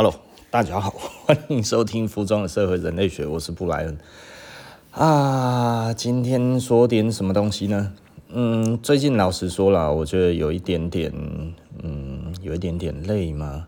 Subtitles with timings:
[0.00, 0.14] Hello，
[0.48, 0.90] 大家好，
[1.26, 3.98] 欢迎收听《服装的社会人类学》，我是布莱恩
[4.92, 5.92] 啊。
[5.92, 7.92] 今天说点什么东西呢？
[8.28, 11.12] 嗯，最近老实说了，我觉得有一点点，
[11.82, 13.66] 嗯，有一点点累嘛。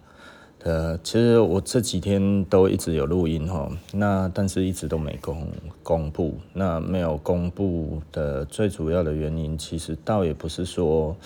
[0.63, 5.49] 呃，其实我这几天都一直有录音哈，那但是一直都没公
[5.83, 6.39] 公布。
[6.53, 11.17] 那没有公布的最主要的原因，其实倒也不是说，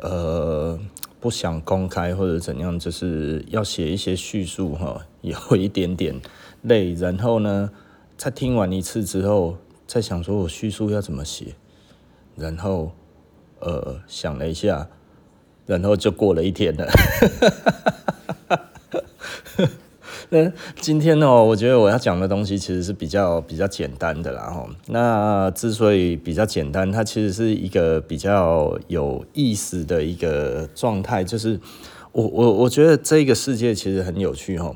[0.00, 0.76] 呃。
[1.26, 6.20] 不想公开或者怎样，就是要写一些叙述哈， 有一点点
[6.62, 6.94] 累。
[6.94, 7.68] 然后呢，
[8.16, 9.56] 在听完一次之后，
[9.88, 11.56] 再想说我叙述要怎么写，
[12.36, 12.92] 然后
[13.58, 14.88] 呃想了一下，
[15.66, 16.86] 然后就过了一天了。
[20.30, 24.66] 那今天呢，我觉得我要讲的东西其实是比较比较简单的啦哈。
[24.88, 31.60] 那之所以比较简单，它其实是一个比较有意思的一个状态，就是
[32.10, 34.74] 我我我觉得这个世界其实很有趣哈。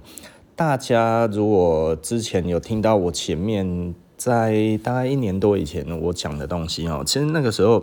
[0.54, 7.82] 大家如果之前有听到我前面在大概一年多以前我讲的东西哈，其实那个时候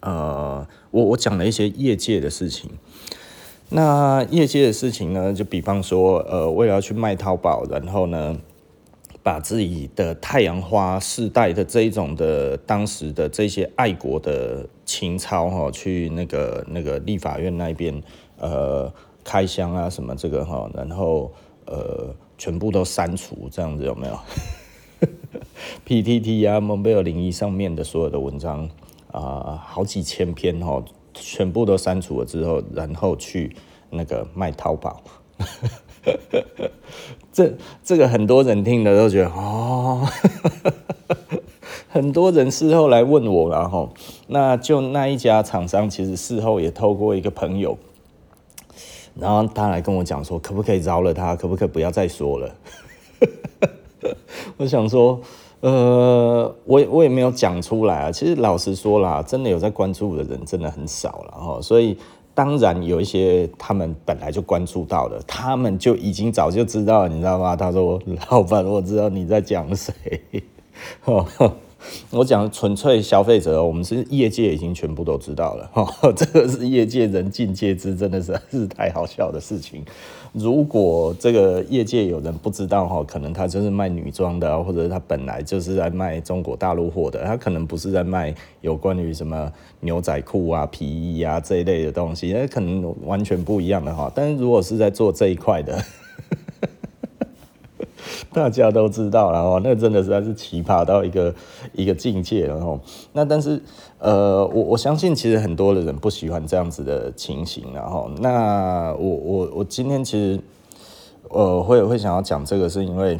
[0.00, 2.70] 呃，我我讲了一些业界的事情。
[3.74, 8.36] 那业界的事情呢，就比方说，呃，为了要去卖淘宝，然后呢，
[9.22, 18.02] 把自己的太阳花世代的这一种的当时的这些爱国的情操哈，去那个那个立法院那边，
[18.38, 18.92] 呃，
[19.24, 21.32] 开箱啊什么这个哈，然后
[21.64, 24.18] 呃，全部都删除，这样子有没有？
[25.86, 28.68] PTT 啊，蒙贝尔零一上面的所有的文章
[29.10, 30.84] 啊，好几千篇哈。
[31.14, 33.54] 全部都删除了之后，然后去
[33.90, 35.02] 那个卖淘宝，
[37.32, 40.06] 这这个很多人听了都觉得哦，
[41.88, 43.92] 很多人事后来问我，然后
[44.26, 47.78] 那就那一家厂商其实事后也透过一个朋友，
[49.14, 52.54] 然后他来跟我讲说，可不可以饶了他，可不可以不要再说了？
[54.56, 55.20] 我想说。
[55.62, 58.12] 呃，我我也没有讲出来啊。
[58.12, 61.60] 其实老实说啦，真的有在关注的人真的很少了哈。
[61.62, 61.96] 所以
[62.34, 67.54] 当然有一些他们本来就关注到了，他们就已经早就知道，你知道吗？
[67.54, 69.94] 他说：“老板，我知道你在讲谁。
[72.10, 79.84] ”我讲纯粹消费者，我们是业界已经全部都知道了，哈，这个是业界人尽皆知，真的是是太好笑的事情。
[80.32, 94.10] 如果这个业界有人不知道哈，可能他就是卖女装的，或者他本来就是在卖中国大陆货的，他可能不是在卖有关于什么牛仔裤啊、皮衣啊这一类的东西，那可能完全不一样的哈。
[94.14, 95.78] 但是如果是在做这一块的。
[98.32, 101.34] 大家都知道了哦，那真的实在是奇葩到一个
[101.72, 102.80] 一个境界了哦。
[103.12, 103.60] 那但是
[103.98, 110.40] 呃，我我相信其实很多的人不喜欢这样子的情形，然后那我我我今天其实
[111.28, 113.18] 呃会会想要讲这个，是因为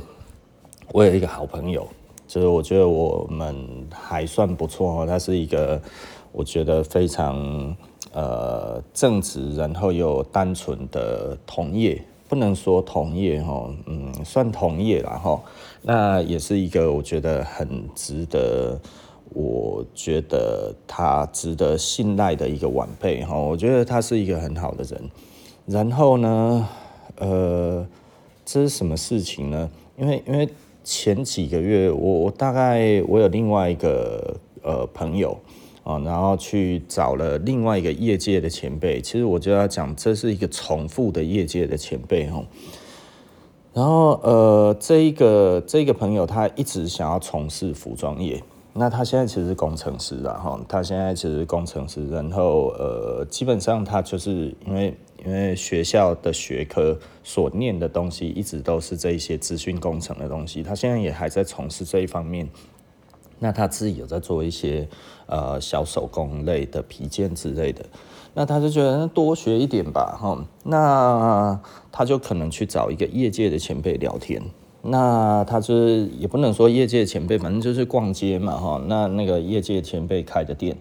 [0.92, 1.86] 我有一个好朋友，
[2.26, 3.54] 就是我觉得我们
[3.92, 5.06] 还算不错哦。
[5.06, 5.80] 他是一个
[6.32, 7.76] 我觉得非常
[8.12, 12.02] 呃正直，然后又单纯的同业。
[12.28, 15.42] 不能说同业哈，嗯，算同业了哈。
[15.82, 18.80] 那也是一个我觉得很值得，
[19.30, 23.36] 我觉得他值得信赖的一个晚辈哈。
[23.36, 25.10] 我觉得他是一个很好的人。
[25.66, 26.68] 然后呢，
[27.16, 27.86] 呃，
[28.44, 29.70] 这是什么事情呢？
[29.96, 30.48] 因为因为
[30.82, 35.36] 前几个月，我我大概我有另外一个呃朋友。
[35.84, 42.40] 啊，然后去找了另外一个业界的前辈，其实我就要讲，这是一个重复的业界的前辈哈。
[43.74, 48.42] 然后呃，这一个这一个朋友他一直想要从事服装业，
[48.74, 54.94] 那他现在其实是工程师啊哈，他现在其实工程师，然后呃，基本上他就是因为
[55.24, 62.48] 因为学校的学科所念的东西一直都是这一些资讯工程的东西，他现在也还在从事这一方面。
[63.38, 64.88] 那他自己有在做一些
[65.26, 67.84] 呃小手工类的皮件之类的，
[68.34, 71.60] 那他就觉得多学一点吧，哈，那
[71.90, 74.42] 他就可能去找一个业界的前辈聊天，
[74.82, 80.76] 那他就是也不能说业界前辈，反正就是逛街嘛，哈，那那个业界前辈开的店，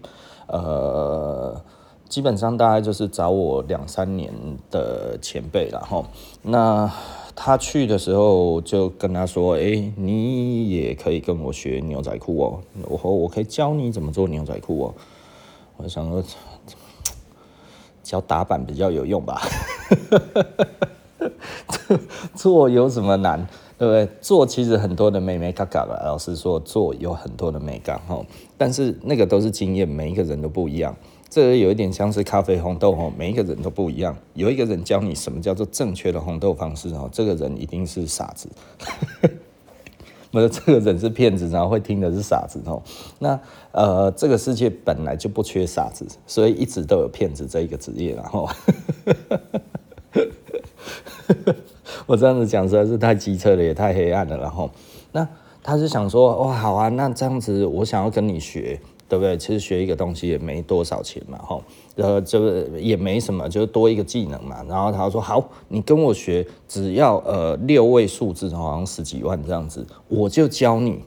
[0.46, 1.60] 呃，
[2.08, 4.32] 基本上大概就是找我两三年
[4.70, 6.04] 的前辈了，哈，
[6.42, 6.90] 那。
[7.34, 14.94] 他去的时候就跟他说：“哎，你也可以跟我学牛仔裤哦，我我可以教你怎么做牛仔裤哦。”
[15.78, 16.22] 我想说，
[18.12, 19.40] 教打板比较有用吧？
[22.36, 23.46] 做有什么难？
[23.78, 24.06] 对不对？
[24.20, 26.02] 做其实很多的眉眉角角了。
[26.04, 28.22] 老实说，做有很多的眉角哈，
[28.58, 30.94] 但是那个都是经验，每一个人都不一样。
[31.30, 34.14] 这个有一点像是咖啡红豆哦，每一个人都不一样。
[34.34, 38.46] 有一个人教你什么叫做正确的红豆方式哦，这个人一定是傻子。
[40.32, 42.82] 不是，这个人是骗子，然后会听的是傻子哦。
[43.20, 43.38] 那
[43.70, 48.14] 呃，这个世界本来就不缺傻子，所以一直都有骗子这一个职业。
[48.16, 48.48] 然后，
[52.06, 54.36] 我这样子讲实在是太机车了，也太黑暗了。
[54.38, 54.68] 然后，
[55.12, 55.28] 那
[55.62, 58.80] 他是想说，哇，好啊，那这样子我想要跟你学。
[59.08, 59.36] 对不对？
[59.36, 61.62] 其实学一个东西也没多少钱嘛，吼，
[61.96, 64.62] 呃，这个也没什么，就是多一个技能嘛。
[64.68, 71.00] 然后他说：“好，你跟我学，只要呃六位数字，好像十几万这样子，我就教你。”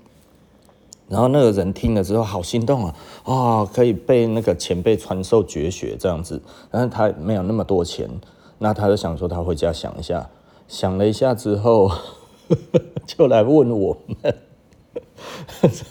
[1.10, 6.42] 然后那个人听了之后，好心动啊，啊、可以被那个前辈传授绝学这样子。
[6.72, 8.10] 但是他没有那么多钱，
[8.58, 10.30] 那他就想说他回家想一下，
[10.68, 11.92] 想了一下之后，
[13.06, 14.36] 就来问我们。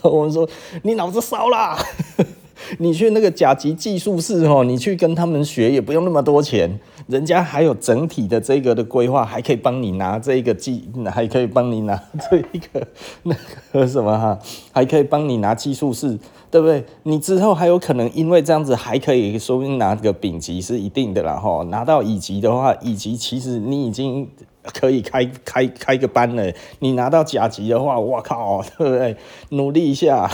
[0.03, 0.47] 我们说
[0.83, 1.77] 你脑子烧啦，
[2.79, 12.87] 你去那个甲级技术室哦，你去跟他们学也不用那么多钱，人家还有整体的这个的规划，还可以帮你拿这个技，还可以帮你拿这一个
[13.23, 13.35] 那
[13.71, 14.39] 个什么哈，
[14.71, 16.17] 还可以帮你拿技术室，
[16.49, 16.83] 对不对？
[17.03, 24.27] 你之后还有可能因为这样子还可以说不定拿个丙级是一定的啦哈，拿到乙级的话，乙级其实你已经。
[24.73, 29.15] 可以开开开个班了，你拿到甲级的话，我靠，对不对？
[29.49, 30.27] 努力一下，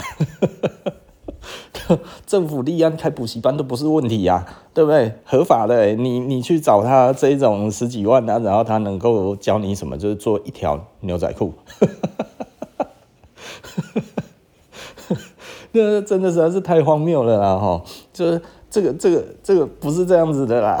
[2.26, 5.12] 政府立案开补习班都不是问题呀，对不对？
[5.24, 9.98] 合法的，你你去找他这种十几万的，然后他能够教你什么？
[9.98, 11.52] 就是做一条牛仔裤，
[15.72, 17.58] 那真的实在是太荒谬了啦！
[17.58, 18.40] 哈，就是
[18.70, 20.78] 这个这个这个不是这样子的啦。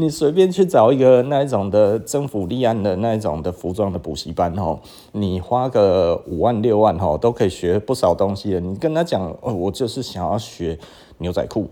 [0.00, 4.80] 你随便去找一个那一种的政府立案的那一种的服装的补习班哦，
[5.12, 8.60] 你花个五万六万哦，都可以学不少东西的。
[8.60, 10.78] 你跟他讲哦，我就是想要学
[11.18, 11.68] 牛仔裤，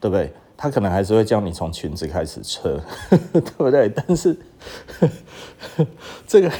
[0.00, 0.32] 对不对？
[0.56, 2.80] 他可能还是会叫你从裙子开始扯，
[3.32, 3.88] 对不对？
[3.88, 4.36] 但是
[6.26, 6.50] 这个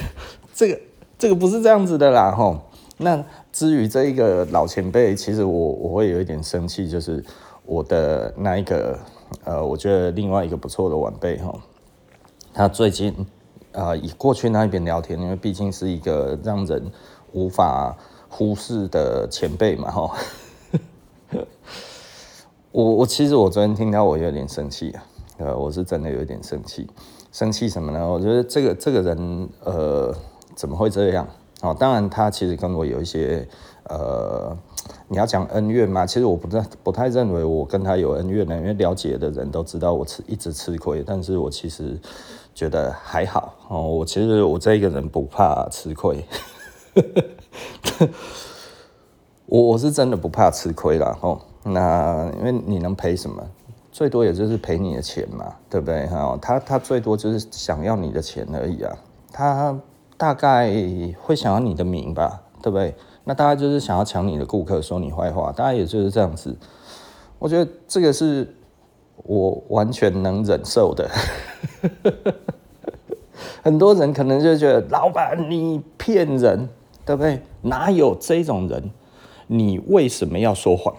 [0.53, 0.79] 这个
[1.17, 2.61] 这个不是这样子的啦吼。
[2.99, 3.21] 那
[3.51, 7.21] 至于这一个老前辈，其实我我会有一点生气，就是
[7.65, 8.97] 我的那一个。
[9.45, 11.57] 呃，我觉得另外一个不错的晚辈哈，
[12.53, 13.25] 他最近
[13.71, 16.91] 啊，以过去那一边聊天，因为毕竟是一个让人
[17.31, 17.95] 无法
[18.27, 20.11] 忽视的前辈嘛哈。
[22.71, 25.03] 我我其实我昨天听到我有点生气啊，
[25.37, 26.87] 呃，我是真的有点生气，
[27.31, 28.07] 生气什么呢？
[28.07, 30.15] 我觉得这个这个人呃
[30.53, 31.27] 怎么会这样？
[31.61, 33.47] 哦，当然他其实跟我有一些
[33.85, 34.55] 呃。
[35.07, 36.05] 你要讲恩怨吗？
[36.05, 41.99] 其实我不太不太认为我跟他有恩怨的，因为了解的人都知道我吃一直吃亏，但是我其实
[42.53, 43.81] 觉得还好哦。
[43.83, 46.25] 我其实我这一个人不怕吃亏，
[49.45, 51.17] 我我是真的不怕吃亏啦。
[51.21, 51.39] 哦。
[51.63, 53.43] 那因为你能赔什么？
[53.91, 56.07] 最多也就是赔你的钱嘛，对不对？
[56.07, 58.95] 哈，他他最多就是想要你的钱而已啊。
[59.31, 59.77] 他
[60.15, 60.71] 大概
[61.19, 62.95] 会想要你的名吧，对不对？
[63.29, 66.57] 那大家就是想要抢你的顾客，说你坏话，大家也就是这样子。
[67.37, 68.55] 我觉得这个是
[69.17, 71.07] 我完全能忍受的。
[73.61, 76.67] 很多人可能就觉得老板你骗人，
[77.05, 77.39] 对不对？
[77.61, 78.89] 哪有这种人？
[79.45, 80.95] 你为什么要说谎？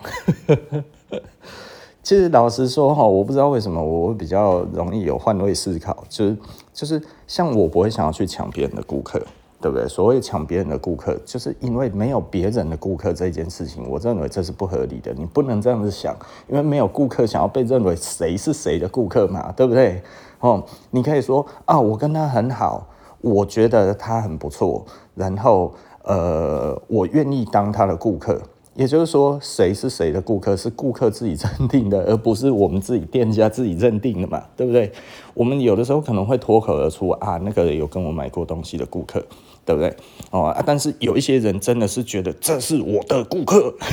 [2.00, 6.36] 其实老实说哈，我不知道为什么我比较容易有换位思考，就是
[6.72, 9.20] 就是像我不会想要去抢别人的顾客。
[9.60, 9.86] 对不对？
[9.86, 15.12] 所谓抢别人的顾客，就是因为没有别人的顾客这件事情，我认为这是不合理的。
[15.12, 16.16] 你不能这样子想，
[16.48, 20.02] 因为没有顾客想要被认为谁是谁的顾客嘛，对不对？
[20.40, 22.86] 哦，你可以说啊，我跟他很好，
[23.20, 25.74] 我觉得他很不错，然后
[26.04, 28.40] 呃，我愿意当他的顾客。
[28.74, 34.90] 也就是说，谁是谁的顾客是顾客自己认定的，而不是我们自己店家自己认定的嘛，对不对？
[35.34, 39.22] 我们有的时候可能会脱口而出啊，那个有跟我买过东西的顾客，
[39.64, 39.96] 对不对？
[40.30, 43.74] 哦，但是有一些人真的是觉得这是我的顾客。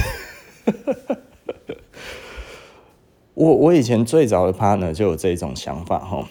[3.34, 6.28] 我我以前最早的 partner 就有这种想法哈。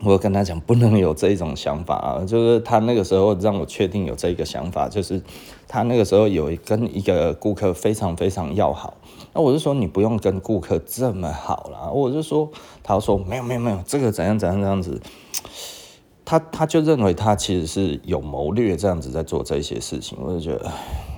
[0.00, 5.20] 我跟他讲不能有这种想法啊，就是他那个时候让我确定有这个想法，就是
[5.66, 8.96] 他那个时候有跟一个顾客非常非常要好，
[9.34, 12.48] 那我就说你不用跟顾客这么好啦，我就说
[12.80, 15.00] 他说没有没有没有，这个怎样怎样这样子，
[16.28, 20.70] 他他就认为他其实是有谋略这样子在做这些事情，我就觉得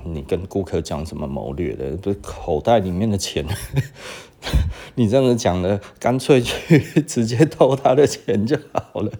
[0.04, 3.44] 你跟顾客讲什么谋略的，不是口袋里面的钱。
[4.94, 9.10] 你这样子讲的，干脆去 直接偷他的钱就好了，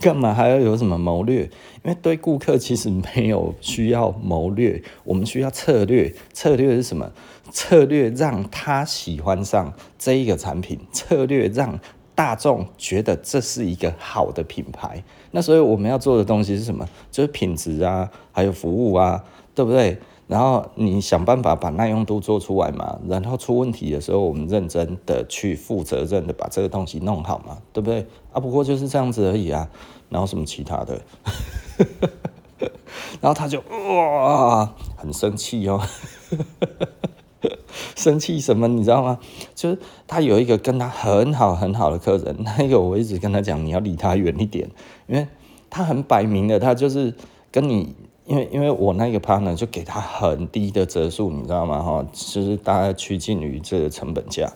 [0.00, 1.42] 干嘛还要有什么谋略？
[1.82, 6.14] 因为对顾客其实没有需要谋略，我们需要策略。
[6.32, 7.10] 策略是什么？
[7.50, 11.80] 策略让他喜欢上这一个产品，策略让
[12.20, 15.02] 大众觉得这是一个好的品牌。
[15.30, 16.86] 那所以我们要做的东西是什么？
[17.10, 19.24] 就是品质啊，还有服务啊，
[19.54, 19.96] 对不对？
[20.26, 28.06] 然后你想办法把耐用度做出来嘛，然后出问题的时候，我们认真的去负责任的把这个东西弄好嘛，对不对？
[28.34, 29.66] 啊，不过就是这样子而已啊，
[30.10, 31.00] 然后什么其他的，
[33.22, 35.80] 然后他就哇，很生气哦，
[37.96, 39.18] 生气什么你知道吗？
[39.54, 44.68] 就是他有一个跟他很好很好的客人， 那个我一直跟他讲，你要离他远一点，
[45.06, 45.26] 因为
[45.68, 47.14] 他很摆明的，他就是
[47.50, 47.94] 跟你。
[48.26, 51.82] 因为因为我那个 partner 就给他很低的折数，你知道吗？
[51.82, 54.48] 哈，就是大概趋近于这个成本价，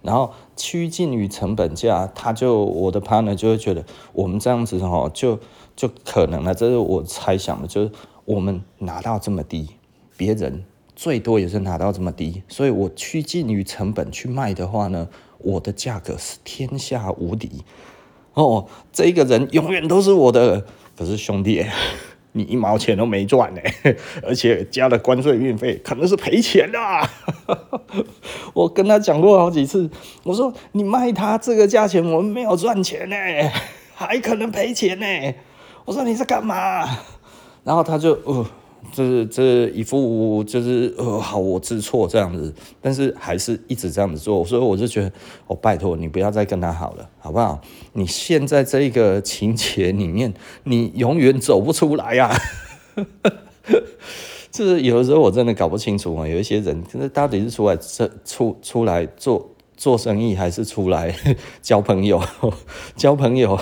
[0.00, 5.38] 然后趋近于成本价，他就我的 partner 就会觉得我们这样子哈，就
[5.76, 7.90] 就可能了，这是我猜想的，就是
[8.24, 9.68] 我们拿到这么低，
[10.16, 10.64] 别人
[10.98, 17.62] 最多也是拿到这么低，所以我趋近于成本去卖的话呢，我的价格是天下无敌
[18.34, 21.64] 哦，这个人永远都是我的，可是兄弟。
[22.32, 23.60] 你一毛钱都没赚呢，
[24.24, 26.78] 而且加了关税运费，可能是赔钱的。
[28.52, 29.88] 我跟他讲过好几次，
[30.24, 33.16] 我说你卖他这个价钱，我们没有赚钱呢，
[33.94, 35.06] 还可能赔钱呢。
[35.84, 36.84] 我说你在干嘛？
[37.62, 38.18] 然后他就。
[38.92, 45.12] 这这一副就是呃，好，我知错这样子，但是还是一直这样子做，所以我就觉得，
[45.46, 47.60] 哦、拜托你不要再跟他好了，好不好？
[47.92, 50.32] 你现在这个情节里面，
[50.64, 53.32] 你永远走不出来呀、啊。
[54.50, 61.14] 就是有的时候我真的搞不清楚啊，有一些人，就是到底是出来这出出来做做生意，还是出来
[61.62, 62.20] 交朋友？
[62.96, 63.56] 交朋友，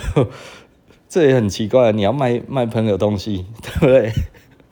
[1.09, 4.12] 这也很奇怪，你要卖卖朋友东西，对不对？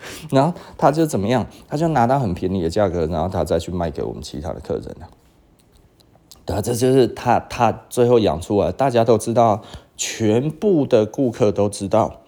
[0.31, 1.47] 然后他就怎么样？
[1.69, 5.09] 他就拿到很便宜的价格，然后他再去卖给我们其他的客人了。
[6.47, 9.63] 对啊，这就是他他最后养出来，大家都知道，
[9.97, 12.21] 全部的顾客都知道。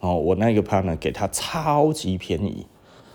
[0.00, 2.66] 哦，我那个 partner 给他超级便宜，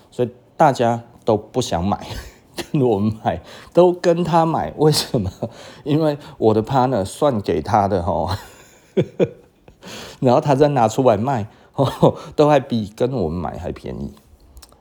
[0.10, 2.08] 所以大家都不想买，
[2.72, 3.42] 跟我买，
[3.72, 4.74] 都跟他买。
[4.78, 5.30] 为什么？
[5.84, 8.36] 因为我的 partner 算给他的哈，
[10.20, 11.48] 然后他再拿出来卖。
[12.36, 14.14] 都还比跟我们买还便宜，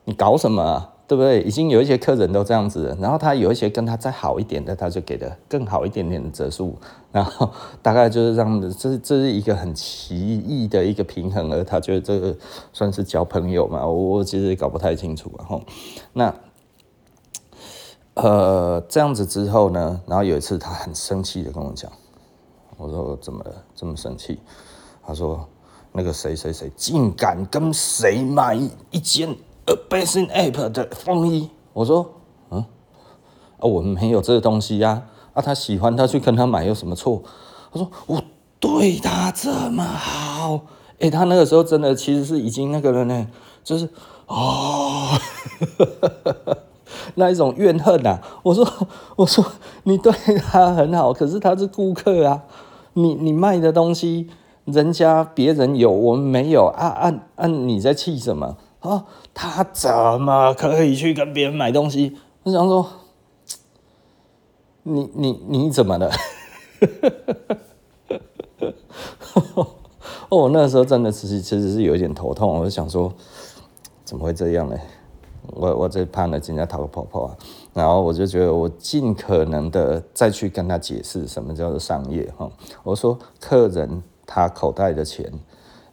[0.04, 0.94] 你搞什么啊？
[1.06, 1.42] 对不对？
[1.42, 6.76] 已经有一些客人都这样子了，然后他有一些跟他再好一点的，他就给的更好一点点的折数，
[7.10, 7.50] 然后
[7.82, 12.36] 大概就是这样子，这是这是一个很奇异的一个平衡，而他觉得这个
[12.72, 13.84] 算是交朋友嘛？
[13.84, 15.60] 我我其实也搞不太清楚，然后
[16.12, 16.32] 那
[18.14, 21.90] 呃这样子之后呢，然后有一次他很生气的跟我讲，
[22.76, 23.52] 我说怎么了？
[23.74, 24.38] 这么生气？
[25.04, 25.44] 他说。
[25.92, 28.54] 那个谁谁谁竟敢跟谁买
[28.90, 31.50] 一件 A Bathing Ape 的风衣？
[31.72, 32.08] 我说，
[32.50, 32.60] 嗯，
[33.58, 35.02] 啊，我们没有这个东西呀，
[35.34, 37.22] 啊，他喜欢他去跟他买有什么错？
[37.72, 38.22] 他说我
[38.60, 40.60] 对他这么好，
[41.00, 43.26] 哎，他那个时候真的其实是已经那个了呢，
[43.64, 43.88] 就是
[44.26, 45.18] 哦，
[47.16, 48.20] 那一种怨恨呐。
[48.44, 48.64] 我说
[49.16, 49.44] 我说
[49.82, 52.44] 你对他很好，可是他是顾客啊，
[52.92, 54.30] 你你卖的东西。
[54.66, 56.86] 人家别人有，我们没有啊！
[56.86, 57.46] 啊啊！
[57.46, 59.06] 你在气什么啊？
[59.34, 59.90] 他怎
[60.20, 62.16] 么可以去跟别人买东西？
[62.42, 62.86] 我想说，
[64.82, 66.10] 你你你怎么了？
[70.28, 73.12] 哦，那时候真的其实其实是有一点头痛，我就想说，
[74.04, 74.76] 怎么会这样呢？
[75.48, 77.36] 我我这怕呢，人家讨个泡泡啊！
[77.74, 82.48] 然后我就觉得，我尽可能的再去跟他解释什么叫做商业哈。
[82.84, 84.02] 我说客人。
[84.32, 85.28] 他口袋的钱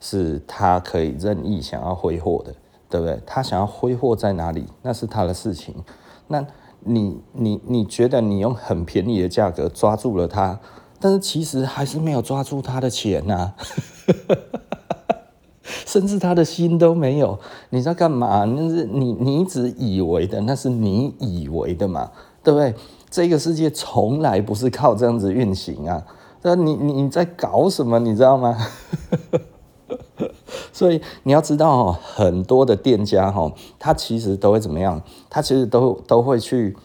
[0.00, 2.54] 是他可以任意想要挥霍的，
[2.88, 3.20] 对不对？
[3.26, 5.74] 他想要挥霍在哪里，那是他的事情。
[6.28, 6.46] 那
[6.78, 10.60] 你你你觉得你用很便宜的价格抓住了他，
[11.00, 13.54] 但是其实还是没有抓住他的钱呐、啊，
[15.84, 17.36] 甚至他的心都没有。
[17.70, 18.44] 你在干嘛？
[18.44, 22.12] 那是你你只以为的，那是你以为的嘛，
[22.44, 22.72] 对不对？
[23.10, 26.06] 这个世界从来不是靠这样子运行啊。
[26.42, 27.98] 那你你你在搞什么？
[27.98, 28.56] 你知道吗？
[30.72, 35.00] 所以你要知道哦，很多的店家哈，他其实都会怎么样？
[35.28, 36.76] 他其实都都会去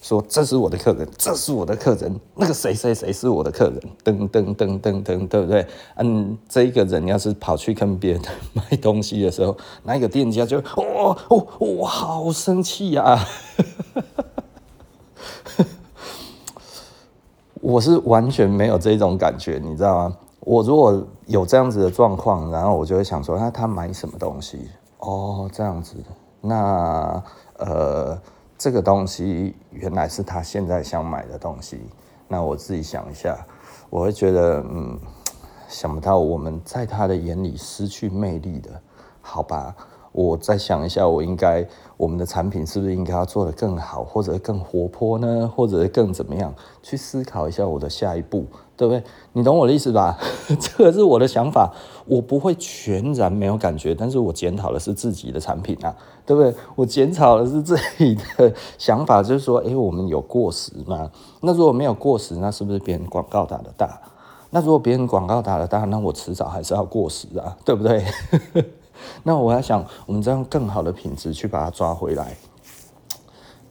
[0.00, 5.66] 说：“这是我的客人，这是我的客人，那个谁谁谁是我的客人。”噔噔噔噔噔，对不对？
[5.96, 8.22] 嗯，这一个人要是跑去跟别人
[8.52, 13.18] 买东西的时候，那个店家就哦哦，我好生气呀！
[17.66, 20.16] 我是完全没有这种感觉，你知道吗？
[20.38, 24.70] 我如果有这样子的状况，然后我就会想说，那他买什么东西？
[24.98, 25.96] 哦，这样子，
[26.40, 27.20] 那
[27.58, 28.16] 呃，
[28.56, 31.80] 这个东西原来是他现在想买的东西。
[32.28, 33.36] 那我自己想一下，
[33.90, 34.96] 我会觉得，嗯，
[35.66, 38.70] 想不到我们在他的眼里失去魅力的，
[39.20, 39.74] 好吧？
[40.16, 41.62] 我再想一下，我应该
[41.98, 45.52] 我们的产品是不是应该要做得更好，或者更活泼呢？
[45.54, 46.54] 或者更怎么样？
[46.82, 48.46] 去思考一下我的下一步，
[48.78, 49.02] 对不对？
[49.34, 50.16] 你懂我的意思吧？
[50.58, 51.70] 这个是我的想法，
[52.06, 55.94] 我不会全然没有感觉，但是我检讨的是自己的产品啊，
[56.24, 56.54] 对不对？
[56.76, 61.10] 我检讨的是自己的想法，就是说，诶，我们有过时吗？
[61.42, 64.00] 那如果没有过时，那是不是别人广告打得大？
[64.48, 68.02] 那如果别人广告打得大，那我迟早还是要过时啊，对不对？
[69.22, 72.36] 那我要想，我们这样更好的品质去把它抓回来，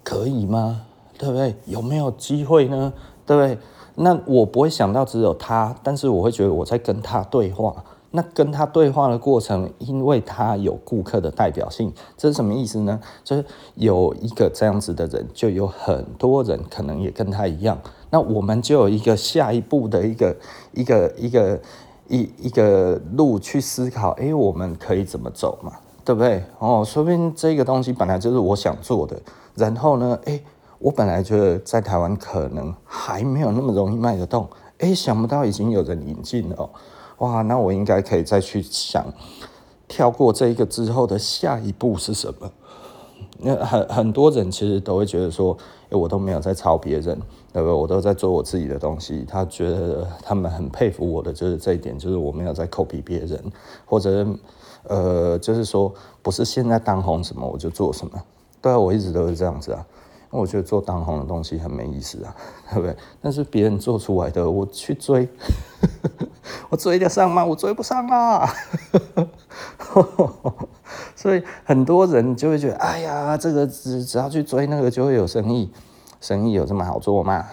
[0.03, 0.81] 可以吗？
[1.17, 1.55] 对不对？
[1.65, 2.91] 有没有机会呢？
[3.25, 3.57] 对不对？
[3.95, 7.83] 那我不会想到只有他，但是我会觉得我在跟他对话。
[8.11, 12.99] 那跟他对话的过程，因为他有顾客的代表性，这是什么意思呢？
[13.23, 17.77] 就是有一个这样子的人，就有很多人可能也跟他一样。
[18.09, 20.35] 那我们就有一个下一步的一个
[20.73, 21.59] 一个一个。
[22.07, 25.73] 一一个路去思考，哎，我们可以怎么走嘛？
[26.03, 26.43] 对不对？
[26.59, 29.19] 哦，说不定这个东西本来就是我想做的。
[29.55, 30.39] 然后呢，哎，
[30.77, 34.47] 我本来觉得在台湾可能还没有那么容易卖得动，
[34.77, 36.69] 哎，想不到已经有人引进了哦。
[37.19, 39.03] 哇，那我应该可以再去想，
[39.87, 42.51] 跳过这一个之后的下一步是什么？
[43.37, 45.55] 那很很多人其实都会觉得说，
[45.89, 47.19] 哎，我都没有在抄别人。
[47.53, 47.73] 对不对？
[47.73, 49.23] 我都在做我自己的东西。
[49.25, 53.41] 他觉得他们很佩服我的，就是这一点，就是我没有在 copy 别人，
[53.85, 54.27] 或者
[54.83, 58.21] 呃，就是说不是现在当红什么我就做什么。
[58.61, 59.85] 对啊，我一直都是这样子啊。
[60.31, 62.35] 我觉得做当红的东西很没意思啊，
[62.73, 62.93] 对不对？
[63.21, 65.29] 但是别人做出来的，我去追，
[66.67, 67.45] 我追得上吗？
[67.45, 68.49] 我追不上啊。
[71.15, 75.71] 所以很多人就会觉得，哎呀，这个只只要去追那个就会有生意。
[76.21, 77.45] 生意有这么好做吗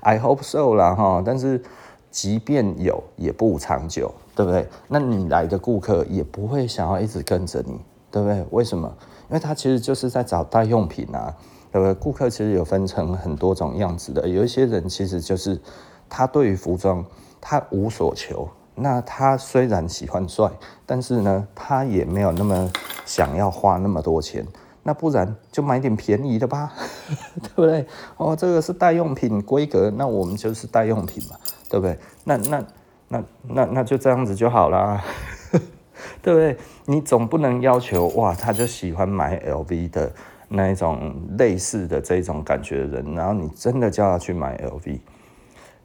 [0.00, 1.62] ？I hope so 啦哈，但是
[2.10, 4.66] 即便有，也不长久，对不对？
[4.88, 7.78] 那你来的顾客也不会想要一直跟着你，
[8.10, 8.44] 对不对？
[8.50, 8.92] 为什么？
[9.28, 11.32] 因为他其实就是在找代用品啊，
[11.70, 11.94] 对不对？
[11.94, 15.60] 顾客其实有分成很多种样子的，有一些人其实就是
[16.08, 17.04] 他对于服装
[17.40, 18.48] 他无所求，
[18.80, 20.50] 那他虽然喜欢帅，
[20.86, 22.70] 但是呢，他也没有那么
[23.04, 24.46] 想要花那么多钱。
[24.84, 26.72] 那不然就买点便宜的吧，
[27.42, 27.86] 对不对？
[28.16, 31.36] 哦，这个是代用品规格，那我们就是代用品嘛，
[31.68, 31.98] 对不对？
[32.24, 32.64] 那那
[33.08, 35.04] 那那那就这样子就好啦，
[36.22, 36.56] 对不对？
[36.86, 40.10] 你总不能要求哇，他就喜欢买 LV 的
[40.48, 45.00] 那一种类似的这种感觉的人，然后你真的叫他去买 LV，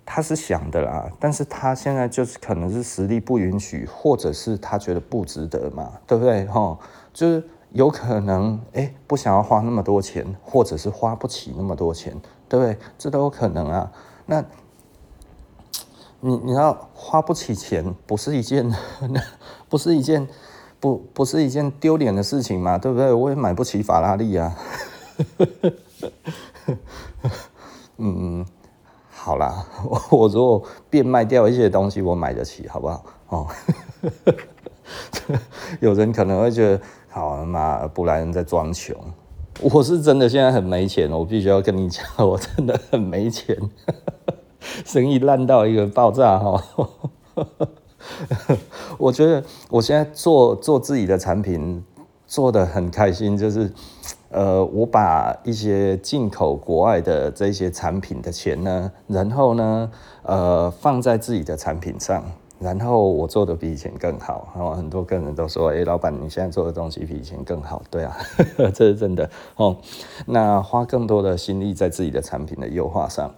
[0.05, 6.45] 他是想的啦，但是他现在就是可能是实力不允许，或者是他觉得不值得嘛，对不对？
[6.45, 6.77] 哈，
[7.13, 7.43] 就是。
[7.73, 12.15] 有可能哎，不想要花那么多钱，或者是花不起那么多钱，
[12.47, 12.77] 对不对？
[12.99, 13.91] 这都有可能啊。
[14.27, 14.45] 那，
[16.19, 18.71] 你你要花不起钱，不是一件，
[19.67, 20.27] 不是一件，
[20.79, 23.11] 不不是一件丢脸的事情嘛，对不对？
[23.11, 24.55] 我也买不起法拉利啊。
[27.97, 28.45] 嗯，
[29.23, 29.65] 好啦，
[30.11, 33.05] 我如果变卖掉一些东西，我买得起，好不好？
[33.29, 33.47] 哦，
[35.79, 36.81] 有人可能会觉得。
[37.15, 38.95] 好妈，布莱恩在装穷。
[39.61, 43.55] 我是真的现在很没钱，我必须要跟你讲，我真的很没钱，
[44.83, 46.63] 生意烂到一个爆炸哈。
[48.97, 51.85] 我觉得我现在做做自己的产品
[52.25, 53.71] 做得很开心，就是
[54.33, 59.91] 呃，我把一些进口国外的这些产品的钱呢，然后呢，
[60.23, 62.23] 呃，放在自己的产品上。
[62.59, 68.15] 然后我做的比以前更好，然后很多客人都说：“哎，老板，你现在做的东西比以前更好。”对啊，
[68.73, 69.75] 这是真的哦。
[70.27, 73.29] 那花更多的心力在自己的产品的优化上，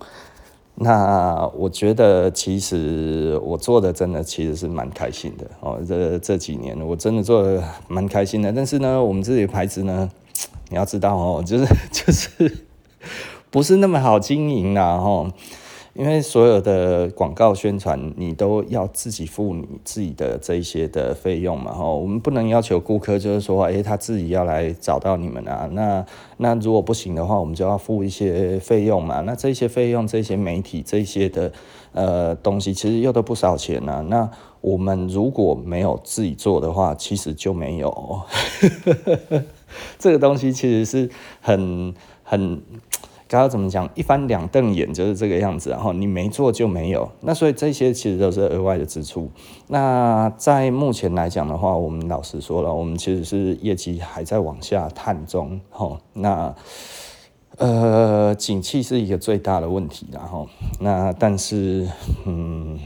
[0.75, 5.79] 那我觉得其实我做的真的其实是蛮开心的哦。
[5.87, 10.07] 这这几年我真的做的蛮开心的，但是呢，我们自己的牌子呢，
[10.75, 12.65] 你要知道哦，就是 就是
[13.49, 15.31] 不是那么好经营啦，哦。
[15.93, 31.49] 因为所有的广告宣传，你都要自己付你自己的这一些的费用嘛，哈，我们不能要求顾客就是说，哎，他自己要来找到你们啊，那那如果不行的话，我们就要付一些费用嘛，那这些费用、这些媒体、这些的
[31.93, 34.01] 呃东西，其实又都不少钱啊。
[34.09, 38.21] 那我们如果没有自己做的话，其实就没有，
[39.99, 41.09] 这个东西其实是
[41.41, 42.61] 很很。
[43.27, 43.89] 刚刚怎么讲？
[43.95, 47.09] 一翻两瞪眼就是这个样子，然后你没做就没有。
[47.21, 49.27] 那所以这些其实都是额外的支出。
[49.67, 55.59] 那在目前来讲的话，我们老实说了，我们其实是业绩还在往下探中。
[55.71, 56.53] 吼，那
[57.57, 60.47] 呃，景气是一个最大的问题，然后
[60.79, 61.89] 那但是
[62.27, 62.79] 嗯。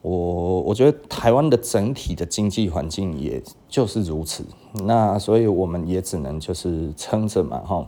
[0.00, 4.44] 我我觉得台湾的整体的经济环境也就是如此，
[4.84, 7.86] 那所以我们也只能就是撑着嘛，哈，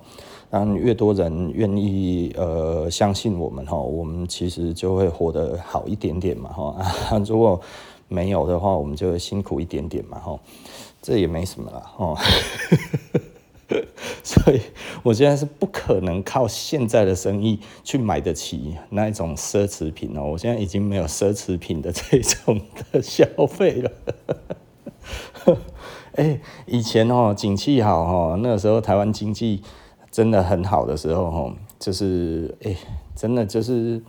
[0.51, 7.61] 让越多人愿意呃相信我们哈，我们其实就会活得好一点点嘛，哈， 如果
[8.09, 10.39] 没有的话，我们就会辛苦一点点嘛，哈，
[11.01, 12.15] 这也没什么啦，哈。
[14.23, 14.61] 所以，
[15.03, 20.25] 我现在是不可能靠现在的生意去买得起那一种奢侈品哦。
[20.25, 22.61] 我现在已经没有奢侈品的这种
[22.93, 23.91] 的消费了。
[26.17, 29.63] 哎，以前哦，景气好哦，那个时候台湾经济
[30.11, 32.77] 真的很好的时候哦，就是哎，
[33.15, 34.03] 真的就是，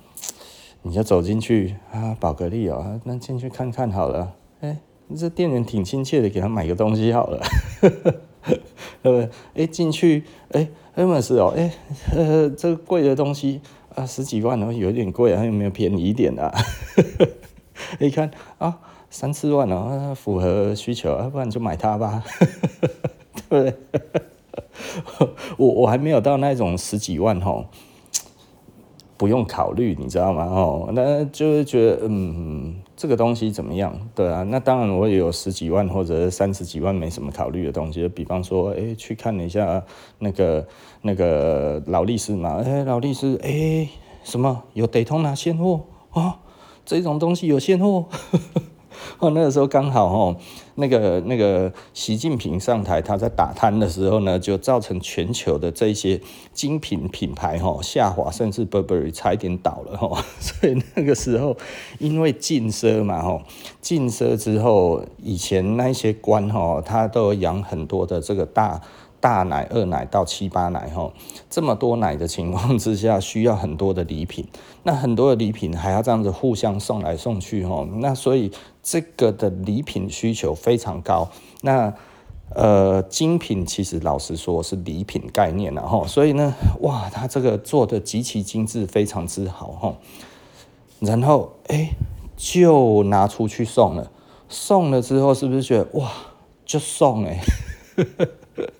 [0.81, 4.33] 你就走进去啊，宝格丽哦，那进去看看好了。
[4.61, 4.77] 哎，
[5.15, 7.41] 这店员挺亲切的，给他买个东西好了。
[8.45, 8.59] 对
[9.01, 9.29] 不对？
[9.55, 11.71] 哎，进去，哎，Hermes 哦，哎，
[12.15, 13.61] 呃，这个贵的东西
[13.95, 16.53] 啊，十几万哦，有点贵啊，还有没有便宜一点的？
[17.99, 22.23] 一看啊，三四万哦，符合需求，啊不然就买它吧，
[23.49, 23.75] 对不对？
[25.57, 27.65] 我我还没有到那种十几万哦。
[29.17, 30.45] 不用考虑，你知道吗？
[30.45, 33.99] 哦，那就是觉得，嗯，这个东西怎么样？
[34.13, 39.83] 对啊，那当然我也有十几万或者三十几万没什么考虑的东西，比方说，哎，去看了一下
[40.19, 40.67] 那个
[41.01, 43.89] 那个劳力士嘛，哎，劳力士，哎，
[44.23, 46.35] 什么有得通拿现货哦，
[46.85, 48.05] 这种东西有现货。
[49.19, 50.35] 哦，那个时候刚好哦，
[50.75, 56.19] 那个那个习近平上台，他在打贪的时候呢，就造成全球的这些
[56.53, 60.23] 精品品牌哈下滑，甚至 Burberry 差一点倒了哈。
[60.39, 61.55] 所以那个时候
[61.99, 63.41] 因为禁奢嘛哈，
[63.79, 68.81] 禁奢之后，以前那些官哈，他都养很多的这个大。
[69.21, 71.13] 大奶、二奶到七八奶哈，
[71.49, 74.45] 这么多奶的情况之下，需要很多的礼品。
[74.83, 81.29] 那很多的礼品还要这样子互相送来送去哈，那所以这个的礼品需求非常高。
[81.61, 81.93] 那
[82.53, 89.95] 呃，精品其实老实说是礼品概念了哈，所以呢，哇，它这个做的极其精致，非常之好哈。
[90.99, 91.91] 然后哎，
[92.35, 94.11] 就拿出去送了，
[94.49, 96.11] 送了之后是不是觉得哇，
[96.65, 97.39] 就送哎？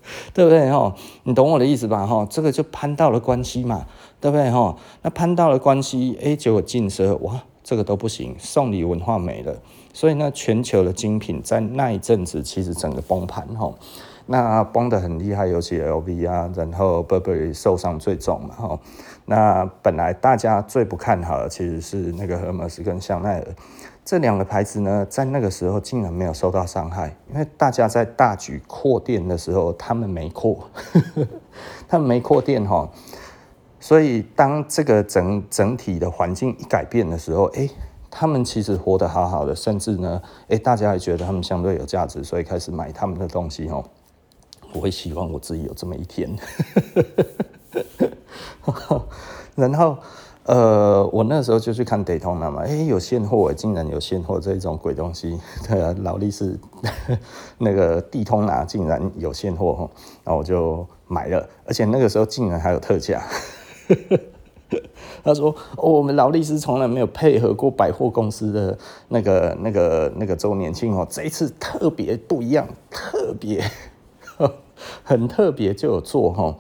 [0.34, 0.94] 对不对哈？
[1.24, 2.28] 你懂我的意思吧哈？
[2.30, 3.86] 这个就攀到了关系嘛，
[4.20, 4.76] 对不对哈？
[5.02, 9.56] 那攀到了关系，哎，结果进奢哇，这个都不行，送礼文化没了。
[9.94, 13.74] 所以呢，全球的精品在那一阵子其实整个崩盘哈，
[14.28, 18.80] 那崩得很厉害，尤其 LV 啊，然后 Burberry 受伤最重嘛哈。
[19.26, 23.48] 那本来大家最不看好的其实是那个 Hermes 跟香奈儿。
[24.04, 30.68] 这两个牌子呢，在那个时候竟然没有受到伤害，因为大家在大举扩店的时候，他们没扩，
[31.88, 32.90] 他们没扩店哈，
[33.80, 37.70] 所以当这个整整体的环境一改变的时候，哎，
[38.10, 43.86] 他们其实活得好好的，甚至呢，哎，大家也觉得他们相对有价值，所以开始买他们的东西哦。
[44.74, 46.36] 我会希望我自己有这么一天，
[49.56, 49.98] 然后。
[50.52, 56.60] 呃，我那时候就去看 Daytona 嘛，哎，有现货，竟然有现货这种鬼东西， 对啊，劳力士
[57.58, 59.90] 那个地通拿竟然有现货哈，
[60.26, 63.24] 然后我就买了，而且那个时候竟然还有特价。
[65.24, 73.64] 他说，我们劳力士从来没有配合过百货公司的那个那个那个周年庆哦，这一次特别不一样，特别
[75.02, 76.58] 很特别就有做哈。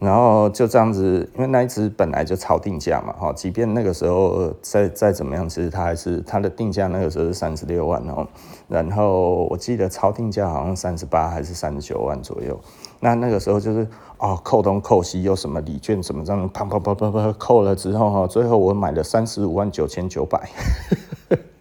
[0.00, 8.26] 然后就这样子，因为那一只本来就超定价嘛，哈，即便那个时候再再怎么样，其实它还是它的定价那个时候是三十六万哦，
[8.66, 12.58] 然后我记得超定价好像三十八还是三十九万左右，
[12.98, 13.86] 那那个时候就是
[14.16, 20.48] 哦，扣东扣西又什么礼券什么这样，啪啪啪啪啪扣了之后哈，最后我买了三十五万九千九百，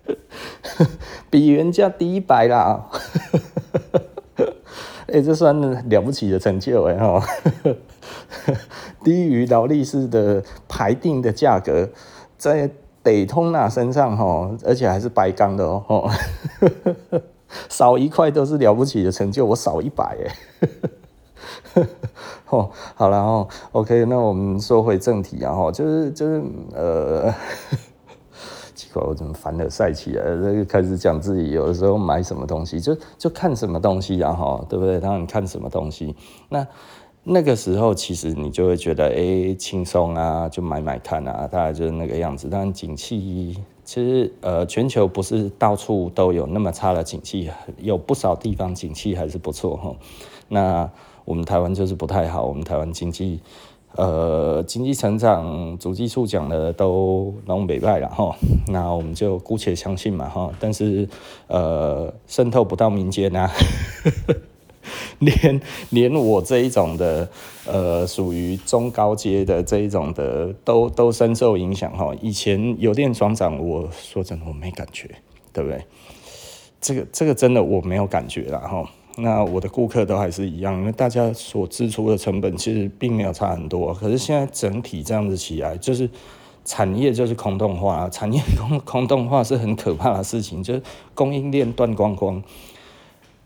[1.29, 2.85] 比原价低一百啦，
[5.11, 7.21] 哎，这算了不起的成就哎哈。
[9.03, 11.89] 低于劳力士的排定的价格，
[12.37, 12.69] 在
[13.03, 16.09] Daytona 身上哈，而且还是白钢的哦，
[17.69, 20.17] 少一块都是了不起的成就，我少一百
[21.75, 21.83] 哎，
[22.49, 26.43] 哦，好了哦，OK，那我们说回正题啊哈，就是就是
[26.73, 27.33] 呃，
[28.75, 34.99] 奇怪，我怎么凡尔赛起来，这个开始讲自己有的时候买什么东西，就就看什么东西啊哈，对不对？
[34.99, 36.15] 当然看什么东西，
[36.49, 36.67] 那。
[37.23, 42.47] 那个时候其实你就会觉得，哎，轻松啊，就买买看啊，大概就是那个样子。
[42.49, 49.95] 但景气其实呃，全球不是到处都有那么差的景气，有不少地方景气还是不错哈。
[50.47, 50.89] 那
[51.25, 53.39] 我们台湾就是不太好，我们台湾经济
[53.95, 58.35] 呃经济成长主计处讲的都拢袂歹了哈。
[58.67, 60.49] 那我们就姑且相信嘛哈。
[60.59, 61.07] 但是
[61.47, 63.51] 呃，渗透不到民间啊。
[65.19, 67.29] 连连我这一种的，
[67.65, 72.11] 呃，属于中高阶的这一种的，都都深受影响哈。
[72.21, 75.09] 以前有电双涨，我说真的我没感觉，
[75.51, 75.83] 对不对？
[76.81, 78.89] 这个这个真的我没有感觉了哈。
[79.17, 83.93] 那我的顾客都还是一样，因为大家所支出的成本其实并没有差很多。
[83.93, 86.09] 可是现在整体这样子起来，就是
[86.63, 90.81] 产业就是空洞化，产业 空空洞化是很可怕的事情，就是
[91.13, 92.41] 供应链断光光。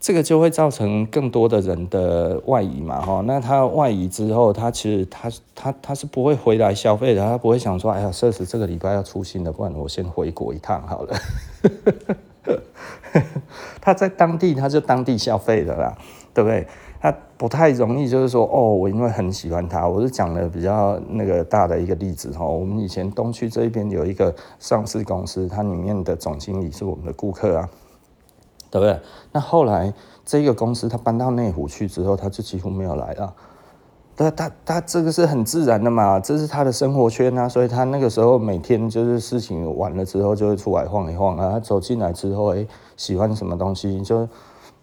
[0.04, 11.16] 这个就会造成更多的人的外移嘛，哈，那他外移之后，他其实他他他是不会回来消费的，他不会想说，哎呀，设施这个礼拜要出新的，不然我先回国一趟好了。
[13.80, 15.98] 他在当地他就当地消费的啦，
[16.34, 16.68] 对不对？
[17.00, 22.46] 他不太容易就是说，哦，我因为很喜欢他，我是讲了比较那个大的一个例子哈。
[22.46, 27.70] 我们以前东区这边有一个上市公司，它里面的总经理是我们的顾客啊。
[28.74, 29.00] 对不对？
[29.32, 29.94] 那后来
[30.26, 33.32] 这个公司他搬到内湖去之后，他就几乎没有来了。
[34.16, 41.52] 他他他这个是很自然的嘛，这是他的生活圈啊，所以他那个时候每天就是事情完了之后就会出来晃一晃啊。
[41.52, 42.66] 他走进来之后，哎，
[42.98, 44.28] 喜欢什么东西就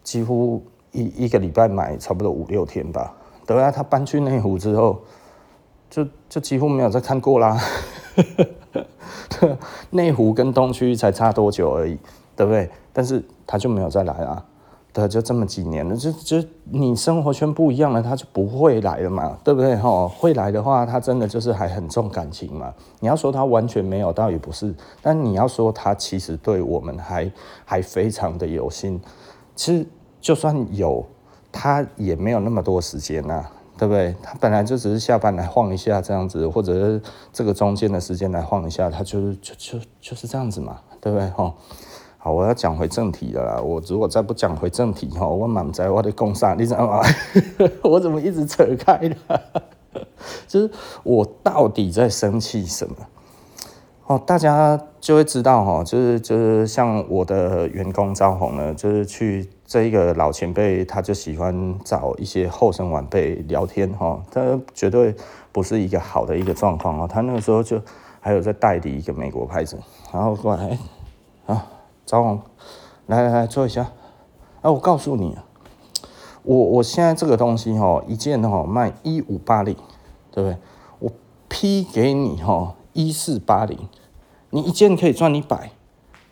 [0.04, 3.12] 几乎一一个礼拜买差不多五六天吧。
[3.44, 5.00] 对啊，他搬去内湖之后，
[5.90, 7.60] 就就几乎没有再看过啦。
[9.90, 11.98] 内湖跟东区才差多久而已。
[12.40, 12.70] 对不对？
[12.90, 14.42] 但是他就没有再来啊，
[14.94, 19.76] 对，就这么几年了，就就你生活圈不一样了，他就不会来了嘛，对不对？
[19.76, 22.72] 哈，会来的话，他真的就是还很重感情嘛。
[22.98, 27.30] 你要说他完全没有，倒也不是，但你要说他其实对我们还
[27.66, 28.98] 还非常的有心。
[29.54, 29.86] 其实
[30.18, 31.04] 就算有，
[31.52, 33.44] 他也没有那么多时间呐，
[33.76, 34.16] 对不对？
[34.22, 37.02] 他本来就只是下班来晃一下这样子，或者是
[37.34, 41.28] 这个中间的时间来晃一下，他就是就就就是这样子嘛，对不对？
[41.28, 41.54] 哈。
[42.22, 43.62] 好，我要讲回正题了。
[43.62, 47.02] 我如果再不讲回正题哈，我满在我的工商，你知道吗？
[47.82, 49.40] 我怎么一直扯开了？
[50.46, 50.70] 就是
[51.02, 52.94] 我到底在生气什么？
[54.06, 65.14] 哦，大家就会知道哈，就是就是像我的员工赵红呢，就是去这一个老前辈，他就喜欢找一些后生晚辈聊天哈，他绝对
[65.52, 67.08] 不是一个好的一个状况哦。
[67.10, 67.80] 他那个时候就
[68.20, 69.78] 还有在代理一个美国牌子，
[70.12, 70.78] 然后过来
[71.46, 71.66] 啊。
[72.10, 72.40] 招红，
[73.06, 73.82] 来来来，坐一下。
[74.62, 75.38] 哎、啊，我告诉你，
[76.42, 79.76] 我我现在这个东西哈，一件哈卖一五八零，
[80.32, 80.58] 对不对？
[80.98, 81.12] 我
[81.48, 83.78] 批给你哈一四八零，
[84.50, 85.70] 你一件可以赚一百。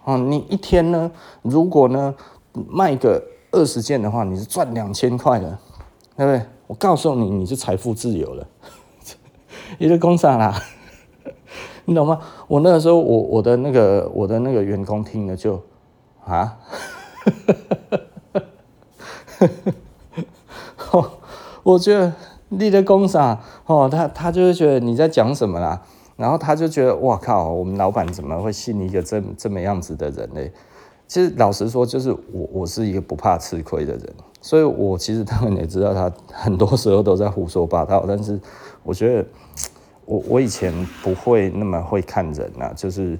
[0.03, 1.12] 哦，你一天呢，
[1.43, 2.12] 如果呢
[2.53, 5.57] 卖个二十件的话，你是赚两千块的，
[6.17, 6.43] 对不对？
[6.67, 8.45] 我告诉你，你是财富自由了。
[9.79, 10.61] 你在讲啥啦？
[11.87, 12.19] 你懂吗？
[12.49, 15.62] 我那个时候，我我的那个我的那个员工听了就。
[16.29, 16.59] 啊，
[21.62, 22.12] 我觉得
[22.51, 25.81] 你的工厂哦，他他就是觉得你在讲什么啦，
[26.17, 30.43] 然后他就觉得哇靠，我们老板怎么会信一个这这么样子的人呢？
[31.07, 38.38] 其实老实说，就是我我是一个不怕吃亏的人，所以我其实他们也知道，他很多时候都在胡说八道，但是
[38.83, 39.25] 我觉得
[40.05, 43.19] 我我以前不会那么会看人呐，就是。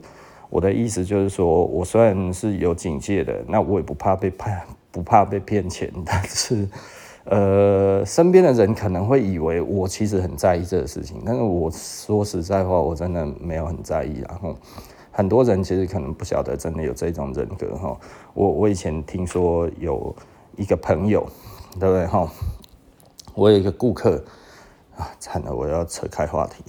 [0.51, 5.93] 我的意思就是说，我虽然是有警戒的，那我也不怕被骗，不怕被骗钱。
[6.05, 6.67] 但是，
[7.25, 14.23] 呃，身边的人可能会以为我其实很在意这个事情，但是我说实在话，我真的没有很在意。
[14.27, 14.57] 然后，
[15.13, 17.99] 很多人其实可能不晓得，真的有这种人格哈。
[18.33, 20.15] 我我以前听说有
[20.57, 21.29] 一个朋友，
[21.79, 22.27] 对不对哈？
[23.35, 24.25] 我有一个顾客
[24.97, 26.65] 啊，惨了，我要扯开话题。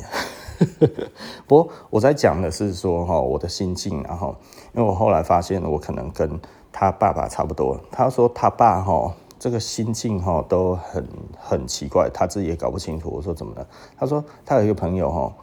[1.47, 4.35] 不过我在讲的是说哈，我的心境，然后
[4.73, 6.39] 因为我后来发现我可能跟
[6.71, 7.79] 他爸爸差不多。
[7.91, 13.09] 他说他爸哈这个心境哈都很很奇怪，他自己也搞不清楚。
[13.09, 13.65] 我说怎么了？
[13.97, 15.33] 他说他有一个朋友哈，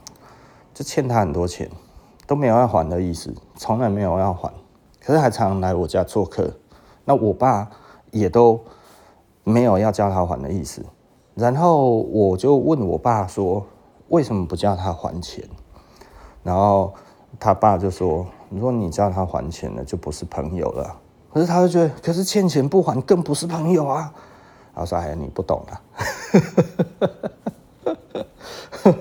[0.74, 1.70] 就欠他很多钱，
[2.26, 4.52] 都没有要还的意思，从来没有要还，
[5.02, 6.52] 可是还常常来我家做客。
[7.07, 7.70] 那我爸
[8.11, 8.61] 也都
[9.44, 10.85] 没有要叫他还的意思。
[11.35, 13.64] 然后我就问我爸说。
[14.09, 15.49] 为什么不叫他还钱？
[16.42, 16.95] 然后
[17.40, 20.97] 他爸就说：“如果你叫他还钱了，就不是朋友了。”
[21.33, 24.12] 可是他就觉得，可是欠钱不还更不是朋友啊！
[24.75, 25.83] 他说：“哎呀，你不懂啊。”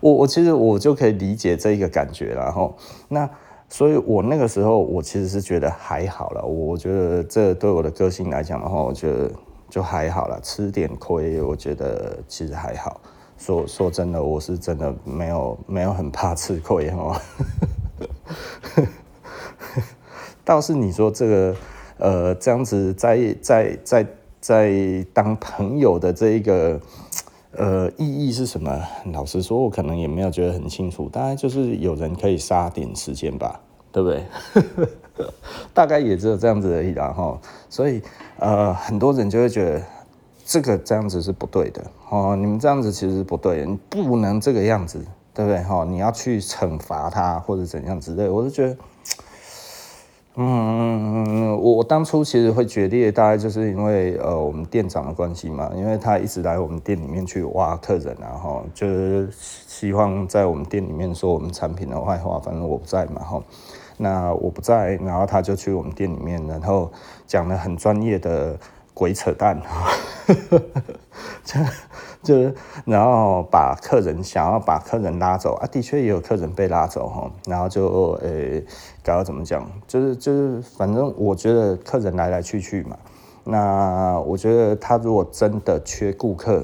[0.00, 2.74] 我我其实我就可以理解这一个感觉，然后
[3.08, 3.28] 那
[3.68, 6.44] 所以，我那个时候我其实是觉得还好了。
[6.44, 9.30] 我觉得这对我的个性来讲的话，我觉得
[9.68, 13.00] 就还好了，吃点亏，我觉得其实还好。
[13.40, 17.18] 说说真的，我是真的没有没有很怕吃亏哈。
[20.44, 21.56] 倒是你说这个
[21.96, 24.06] 呃这样子在在在
[24.40, 26.78] 在当朋友的这一个
[27.52, 28.78] 呃意义是什么？
[29.06, 31.08] 老实说，我可能也没有觉得很清楚。
[31.08, 33.58] 大概就是有人可以杀点时间吧，
[33.90, 34.22] 对不对？
[35.72, 37.40] 大概也只有这样子而已啦哈。
[37.70, 38.02] 所以
[38.38, 39.82] 呃很多人就会觉得。
[40.50, 44.98] 这个这样子是不对的哦，你们这样子其实是不对的，你不能这个样子，
[45.32, 45.62] 对不对？
[45.62, 48.76] 哈，你要去惩罚他或者怎样之类，我是觉得，
[50.34, 63.40] 嗯，我我当初其实会决裂，大概就是因为呃我们店长的关系嘛，因为他一直来我们店里面去挖客人啊，哈，就是希望在我们店里面说我们产品的坏话，反正我不在嘛，哈，
[63.98, 66.90] 那我不在，然后他就去我们店里面，然后
[67.24, 68.58] 讲了很专业的。
[69.00, 69.58] 鬼扯淡，
[71.42, 71.58] 就
[72.22, 72.52] 就
[72.84, 78.60] 然后把客人想要把客人拉走啊，的确也有客人被拉走哈，然后就呃，
[79.02, 82.98] 该要怎么讲，就是就是反正我觉得客人来来去去嘛，
[83.42, 86.62] 那我觉得他如果真的缺顾客，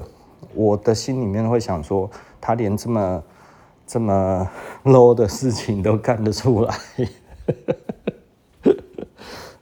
[0.54, 3.22] 我的心里面会想说，他连这么
[3.86, 4.46] 这么
[4.84, 6.74] low 的事情都干得出来。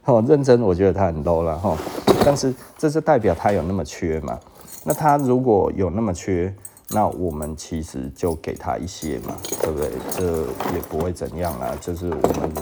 [0.07, 1.79] 哦，认真，我觉得他很 low 了哈，
[2.25, 4.39] 但是这是代表他有那么缺嘛？
[4.85, 6.55] 那他如果有那么缺，
[6.91, 9.91] 那我们其实就给他一些嘛，对不对？
[10.17, 12.53] 这也不会怎样啊，就是我们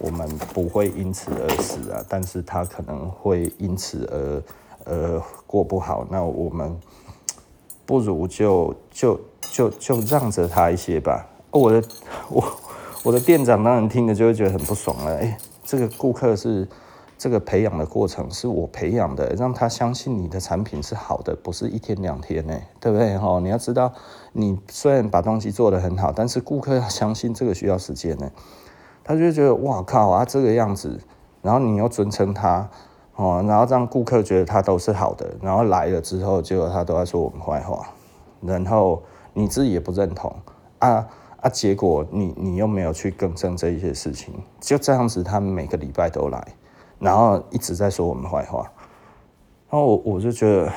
[0.00, 4.06] 我们不会因此而死啊，但是他可能会因此
[4.86, 6.78] 而呃过不好，那我们
[7.84, 11.26] 不如就就就就让着他一些吧。
[11.50, 11.82] 我的
[12.28, 12.44] 我
[13.04, 15.38] 我的店长当然听了就会觉得很不爽了，哎。
[15.70, 16.66] 这个顾客是
[17.18, 23.18] 这个培养的过程，是我培养的，让他相信你的产品是好的，不是一天两天呢，对不对？
[23.18, 23.92] 哈，你要知道，
[24.32, 28.30] 你虽然把东西做得很好，但是顾客要相信这个需要时间呢。
[29.02, 31.00] 他就觉得哇靠啊，这个样子，
[31.42, 32.70] 然后你又尊称他，
[33.16, 37.88] 哦，然后让顾客觉得他都是好的，然后来了之后，结果他都在说我们坏话，
[38.40, 39.02] 然后
[39.34, 40.32] 你自己也不认同
[40.78, 41.04] 啊。
[41.40, 46.44] 啊，结果你你又没有去更正这一些事情，就这样子，他每个礼拜都来，
[46.98, 48.70] 然后一直在说我们坏话，
[49.70, 50.72] 然后我我就觉得，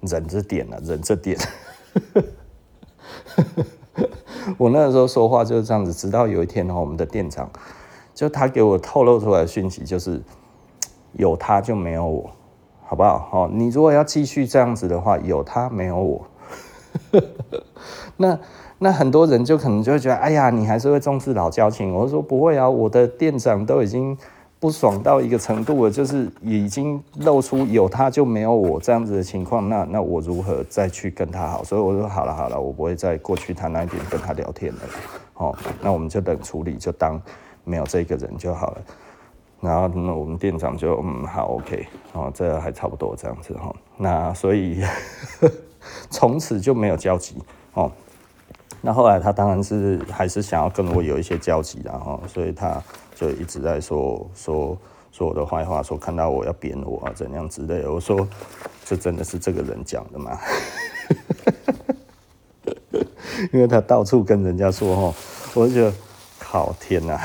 [0.00, 1.38] 忍着点了，忍着点。
[4.58, 7.48] 我那个时候说话就是这样子，直到有一天呢，我们的店长
[8.12, 10.20] 就他给我透露出来的讯息就是，
[11.12, 12.30] 有他就没有我，
[12.84, 13.48] 好不好？
[13.52, 16.26] 你如果要继续这样子的话，有他没有我，
[18.16, 18.38] 那。
[18.78, 21.94] 那很多人就可能就会觉得，哎呀，你还是会重视老交情。
[21.94, 24.18] 我说不会啊，我的店长都已经
[24.62, 29.68] 不爽到一个程度了，就是已经露出有他就没有我这样子的情况。
[29.68, 31.64] 那那我如何再去跟他好？
[31.64, 34.80] 所以我说好了好了，我不会再过去他那边跟他聊天了。
[35.34, 37.20] 哦，那我们就等处理，就当
[37.64, 38.82] 没有这个人就好了。
[39.60, 43.74] 然后那我们店长就嗯好 OK，哦，这还差不多这样子哈。
[43.96, 44.80] 那所以
[46.08, 47.34] 从此就没有交集
[47.74, 47.90] 哦。
[48.80, 52.80] 那后来他当然是还是想要跟我有一些交集，然后所以他
[53.22, 54.76] 就一直在说说
[55.12, 57.92] 说我的坏话，说看到我要扁我啊怎样之类的。
[57.92, 58.26] 我说
[58.84, 60.36] 这真的是这个人讲的吗？
[63.52, 65.14] 因为他到处跟人家说哈，
[65.54, 65.92] 我就
[66.40, 67.20] 靠天哪，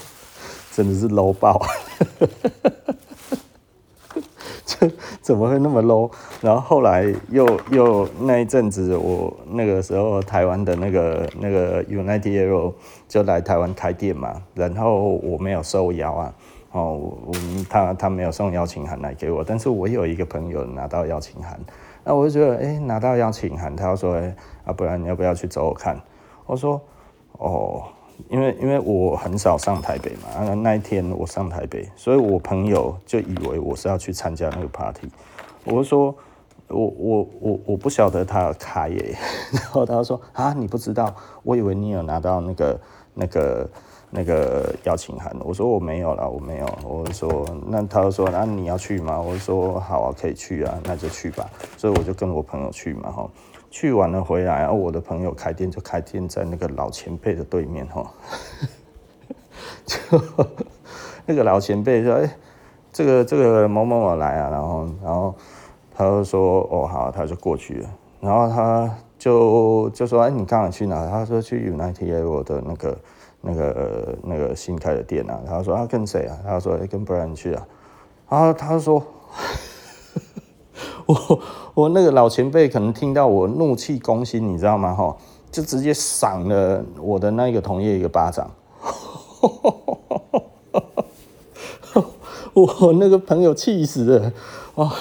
[0.72, 1.60] 真的是 low 爆。
[5.20, 6.10] 怎么会那么 low？
[6.40, 12.72] 然后后来又又那一阵子，我那个时候台湾的那个那个 United Arrow
[13.08, 16.34] 就来台湾开店嘛，然后我没有受邀啊，
[16.72, 16.94] 哦，
[17.26, 17.32] 我
[17.68, 21.58] 他他没有送邀请函来给我，但是我有一个朋友拿到邀请函，
[22.04, 26.00] 那我就觉得，哎，拿到邀请函，他说，哎，啊，不然你要不要去走走看？
[26.46, 26.80] 我说，
[27.32, 27.82] 哦。
[28.30, 35.06] 因为因为我很少上台北嘛，那那一天我上台北，所以我朋友就以为我是要去参加那个 party。
[35.64, 36.16] 我说
[36.68, 39.14] 我我我我不晓得他开耶，
[39.52, 42.80] 然后他说啊，你不知道，我以为你有拿到那个
[43.16, 43.68] 那个
[44.10, 45.34] 那个邀请函。
[45.40, 46.78] 我说我没有了，我没有。
[46.84, 49.20] 我说那他就说那你要去吗？
[49.20, 51.50] 我说好啊，可以去啊，那就去吧。
[51.76, 53.28] 所以我就跟我朋友去嘛，哈。
[53.68, 58.10] 去完了回来，然后我的朋友开店就开店在那个老前辈的对面哈，
[59.84, 59.98] 就
[61.26, 62.36] 那个老前辈说：“哎，
[62.90, 65.34] 这个这个某某某来啊，然后然后
[65.94, 67.88] 他就说哦好，他就过去了。
[68.20, 68.96] 然后他
[69.26, 71.04] 就就说哎，你刚刚去哪？
[71.10, 72.98] 他说去 United 的那个
[73.40, 75.40] 那个那个新开的店啊。
[75.44, 76.38] 他说他跟谁啊？
[76.44, 77.66] 他说哎跟 Brian 去啊。
[78.28, 79.02] 然后他说
[81.06, 81.40] 我
[81.74, 84.94] 我那个老前辈可能听到我怒气攻心，你知道吗？
[84.94, 85.16] 哈，
[85.50, 88.48] 就直接赏了我的那个同业一个巴掌。
[92.54, 94.32] 我那个朋友气死了
[94.76, 94.92] 哇！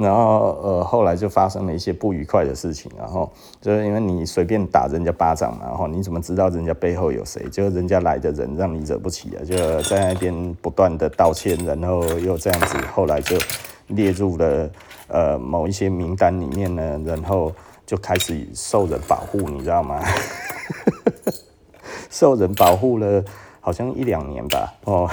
[0.00, 3.30] 然后呃，后来就发生了一些不愉快的事情，然后
[3.60, 7.46] 就是因为你随便打人家巴掌嘛，然后你怎么知道人家背后有谁？
[7.50, 13.36] 就是人家来的人让你惹不起啊，就在那边不断的道歉，然后又这样子，后来就
[13.88, 14.70] 列入了
[15.08, 17.52] 呃某一些名单里面呢，然后
[17.84, 20.00] 就开始受人保护，你知道吗？
[22.08, 23.22] 受人保护了
[23.60, 25.10] 好像一两年吧，哦。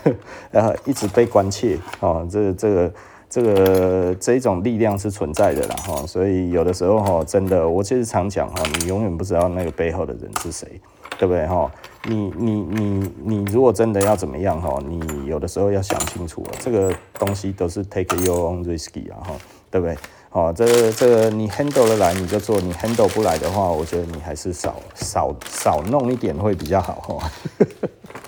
[0.50, 2.92] 然后一直被关切哦，这个、这个
[3.28, 10.80] 这个这一种力量是存在的啦哈，所以有的时候哈，真的我其实常讲哈，你永远不知道那个背后的人是谁，
[11.18, 11.70] 对不对哈？
[12.04, 19.34] 你你你你如果真的要怎么样哈，你有的时候要想清楚，这个东西都是 take your own risky 啊哈，
[19.70, 19.96] 对不对？
[20.32, 27.30] 哦，这个这个你 handle 得来你就做，你 handle 不来的话，我觉得你还是少少少弄一点会比较好哈。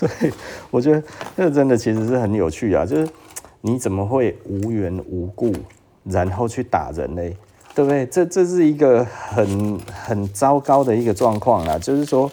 [0.20, 0.32] 对
[0.70, 1.02] 我觉得
[1.36, 3.08] 这真的其实是很有趣啊，就是
[3.60, 5.52] 你怎么会无缘无故
[6.04, 7.22] 然后去打人呢？
[7.74, 8.06] 对不对？
[8.06, 12.30] 这这是一个很很糟糕的一个状况啊，就是说。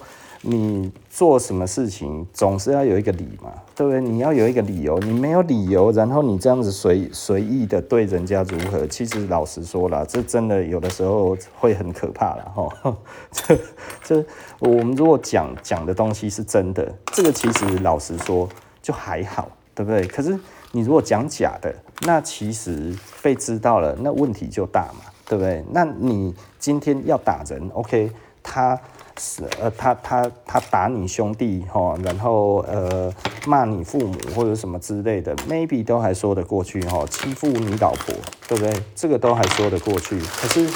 [0.49, 3.99] 你做什么事情总是要有一个理嘛，对不对？
[3.99, 8.87] 你要有一个理由，你没有理由，然后你这样子随随意的对人家如何？
[8.87, 12.97] 其实老实说了，这真的有的时候会很可怕了哈。
[13.29, 13.59] 这
[14.01, 14.25] 这
[14.59, 18.47] 我们如果讲讲的东西是真的，这个其实老实说
[18.81, 20.07] 就还好，对不对？
[20.07, 20.39] 可是
[20.71, 25.61] 你如果讲假的，那其实被知道了，那问题就大嘛，对不对？
[25.73, 28.09] 那你今天要打人，OK，
[28.41, 28.79] 他。
[29.19, 33.11] 是呃，他他他打你兄弟哈，然后呃
[33.47, 37.03] 骂你父母或者什么之类的，maybe 都还说得过去哈。
[37.09, 38.13] 欺负你老婆，
[38.47, 38.71] 对不对？
[38.95, 40.19] 这个都还说得过去。
[40.19, 40.69] 可是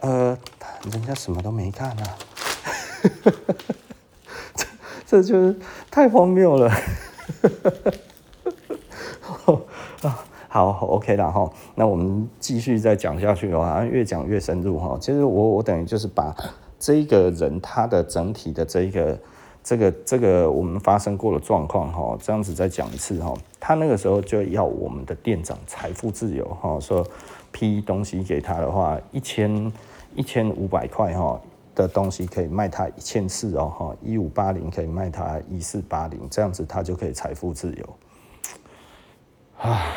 [0.00, 0.36] 呃，
[0.90, 2.18] 人家什么都没干啊，
[4.56, 4.66] 这
[5.06, 5.56] 这就是
[5.88, 6.68] 太荒谬了。
[10.48, 11.48] 好，OK 了哈。
[11.76, 14.98] 那我们继续再讲下去的话，越讲越深入哈。
[15.00, 16.34] 其实我我等于就是把。
[16.86, 19.18] 这一个人他的整体的这一个
[19.60, 27.04] 这个这个我们发生过的状况哈，这样子再讲一次哈，他那个时候就要我们的店长财富自由哈，说
[27.50, 29.72] 批东西给他的话，一千
[30.14, 31.40] 一千五百块哈
[31.74, 37.96] 的东西可以卖他一千四哦哈，一五八零可以卖他一四八零，这样子他就可以财富自由。
[39.58, 39.90] 啊，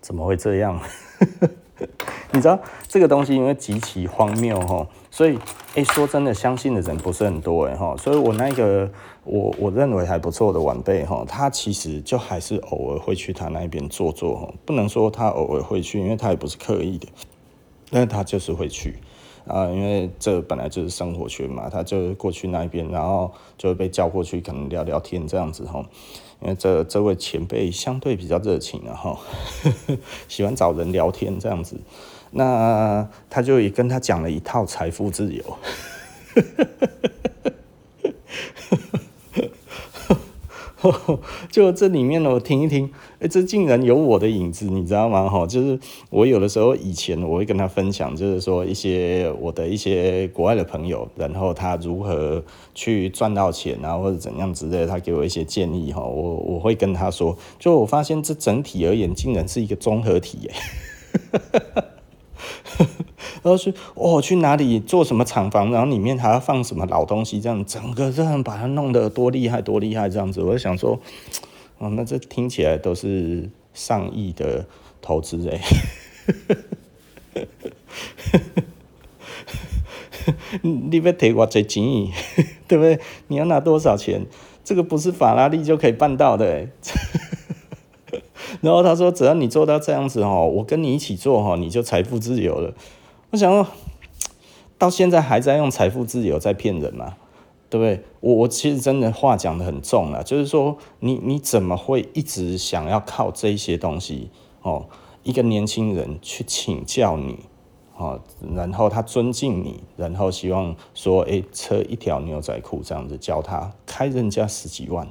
[0.00, 0.76] 怎么会这样？
[2.32, 5.38] 你知道这个东西因为极其荒谬哈，所以
[5.74, 8.90] 哎，说真的，相信的人不是很多哎哈，所以我那个
[9.24, 17.06] 我我认为还不错的晚辈哈，他其实就还是偶尔会去他那边坐坐哈，不能说他偶尔会去，因为他也不是刻意的，
[17.90, 18.98] 但他就是会去
[19.46, 25.82] 啊，因为这本来就是生活圈嘛，他就过去那边，然后就被叫过去，可能聊聊天这样子哈。
[26.40, 29.18] 因为这这位前辈相对比较热情啊，哈，
[30.28, 31.76] 喜欢找人聊天这样子，
[32.32, 35.42] 那他就也跟他讲了一套财富自由。
[41.50, 45.28] 就这里面呢，我听一听，哎，这竟然有我的影子，你知道吗？
[45.28, 45.76] 哈，就是
[46.08, 52.42] 我有的时候以前我会跟他分享，就是说一些我的一些国外的朋友，然后他如何
[52.74, 60.52] 去赚到钱啊，或者怎样之类，他给我一些建议哈，我我会跟他说，就我发现这整体而言，竟然是一个综合体耶。
[63.42, 70.42] 然后去哦，去哪里做什么厂房，然后里面还要放什么老东西，这样整个这样把它弄得多厉害，多厉害这样子。
[70.42, 70.98] 我想说，
[71.78, 74.66] 哦，那这听起来都是上亿的
[75.00, 75.60] 投资哎。
[80.62, 81.82] 你要提我这钱，
[82.68, 83.00] 对不对？
[83.28, 84.26] 你要拿多少钱？
[84.62, 86.68] 这个不是法拉利就可以办到的。
[88.60, 92.72] 然后他说，只要你做到这样子哦，我跟你一起做哈，你就财富自由了。
[93.30, 93.66] 我想说，
[94.78, 97.16] 到现在还在用财富自由在骗人吗？
[97.70, 98.02] 对不对？
[98.20, 104.30] 我我其实真的话讲得很重了，就是说你你怎么会一直想要靠这些东西
[104.62, 104.86] 哦？
[105.22, 107.40] 一个年轻人去请教你
[107.98, 108.18] 哦，
[108.54, 115.06] 然后他尊敬你，然后希望说，哎，车一条牛仔裤这样子教他开人家十几万，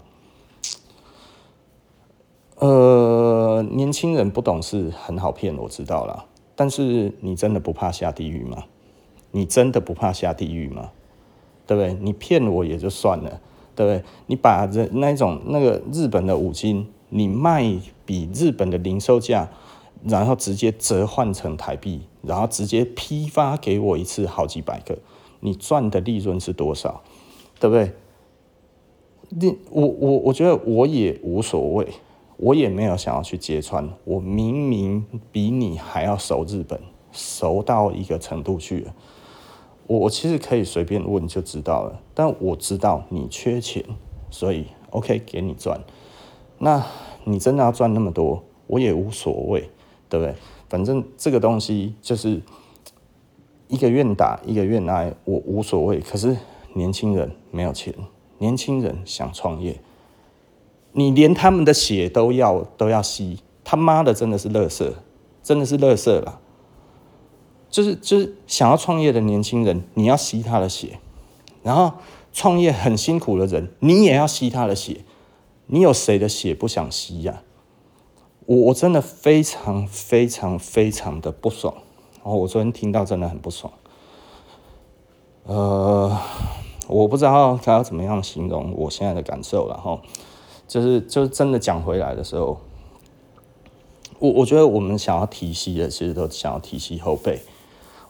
[2.60, 6.26] 呃，年轻人不懂事很好骗，我知道了。
[6.56, 8.64] 但是你真的不怕下地狱吗？
[9.30, 10.90] 你真的不怕下地狱吗？
[11.68, 11.94] 对不对？
[12.02, 13.40] 你骗我也就算了，
[13.76, 14.04] 对不对？
[14.26, 17.64] 你把这那种那个日本的五金，你卖
[18.08, 19.48] 比日本的零售价，
[20.04, 24.98] 然后直接折换成台币，然后直接批发给我一次好几百个，
[25.42, 27.04] 你赚的利润是多少？
[27.60, 27.94] 对不对？
[29.30, 31.88] 你我我我觉得我也无所谓。
[32.38, 36.80] 我也没有想要去揭穿，我明明比你还要熟日本，
[37.12, 38.96] 熟到一个程度去了。
[39.88, 43.84] 我我其实可以随便问就知道了，但我知道你缺钱，
[44.30, 45.80] 所以 OK 给你赚。
[46.60, 46.86] 那
[47.24, 49.70] 你真的要赚那么多，我也无所谓，
[50.08, 50.36] 对不对？
[50.70, 52.42] 反正这个东西就是
[53.68, 56.00] 一个愿打一个愿挨，我无所谓。
[56.00, 56.38] 可是
[56.74, 57.94] 年轻人没有钱，
[58.38, 59.80] 年轻人想创业。
[60.98, 64.92] 你连他们的血都要都要吸，他妈的真的是垃圾，
[65.44, 66.40] 真的是垃圾了。
[67.70, 71.00] 就是就是想要创业的年轻人，你要吸他的血，
[71.62, 72.00] 然后
[72.34, 75.02] 创业很辛苦的人，你也要吸他的血。
[75.68, 77.44] 你有谁的血不想吸呀？
[78.48, 81.76] 我我真的非常非常非常的不爽。
[82.16, 83.72] 然后我昨天听到真的很不爽。
[85.44, 86.18] 呃，
[86.88, 90.02] 我不知道该要怎么样形容我现在的感受，然后。
[90.68, 92.58] 就是就是真的讲回来的时候，
[94.20, 97.40] 我我觉得我们想要提携的，其实都想要提携后辈。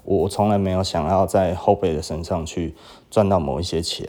[0.03, 2.73] 我从来没有想要在后辈的身上去
[3.11, 4.07] 赚到某一些钱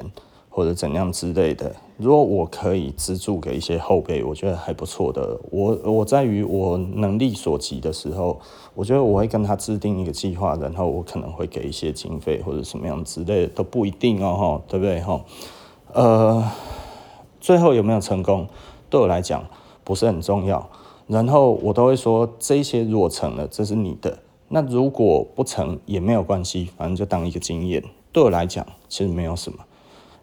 [0.49, 1.74] 或者怎样之类的。
[1.96, 5.36] 如果我可以资助给一些后辈，我觉得还不错的。
[5.51, 8.40] 我我在于我能力所及的时候，
[8.74, 15.01] 我觉得我会跟他制定一个计划，然后我可能会给一些经费或者什么样之类的，都不一定哦，对不对？
[15.01, 15.20] 哈，
[15.92, 16.51] 呃。
[17.49, 18.46] 最后有没有成功，
[18.90, 19.42] 对我来讲
[19.82, 20.68] 不是很重要。
[21.07, 24.18] 然后我都会说，这些如果成了，这是你的；
[24.49, 27.82] 那如果不成也没有关系，反正就当一个经验。
[28.12, 29.61] 对我来讲，其实没有什么，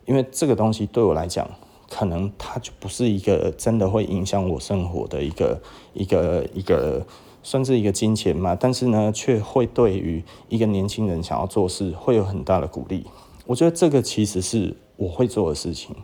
[0.06, 1.50] 因为这个东西对我来讲，
[1.90, 5.60] 可能它就不是一个真的会影响我生活的一个
[5.96, 7.04] 一个一个，
[7.42, 8.56] 算是一个金钱嘛。
[8.56, 13.08] 但是呢，却会对于一个年轻人想要做事，会有很大的鼓励。
[13.48, 15.96] 我觉得这个其实是我会做的事情。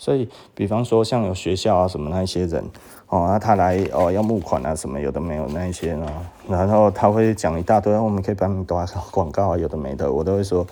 [0.00, 2.64] 所以，比方说像有学校啊什么那一些人，
[3.08, 6.10] 哦，他来哦要募款啊什么有的没有那一些呢，
[6.48, 10.66] 然后他会讲一大堆，我们可以帮你打广告啊，有的没的，我都会说，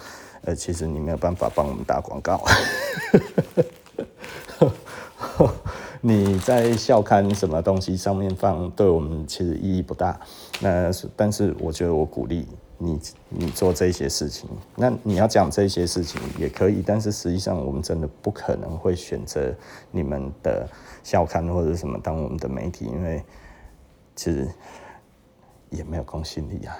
[0.46, 2.42] 呃，其实你没有办法帮我们打广告，
[6.00, 10.18] 你在校刊什么东西上面放，对我们其实意义不大。
[10.60, 12.46] 那但是我觉得我鼓励。
[12.78, 19.52] 你你做这些事情，那你要讲这些事情也可以，但是实际上我们真的不可能会选择
[19.90, 20.68] 你们的
[21.02, 23.22] 校刊或者什么当我们的媒体，因为
[24.14, 24.48] 其实
[25.70, 26.76] 也没有公信力啊，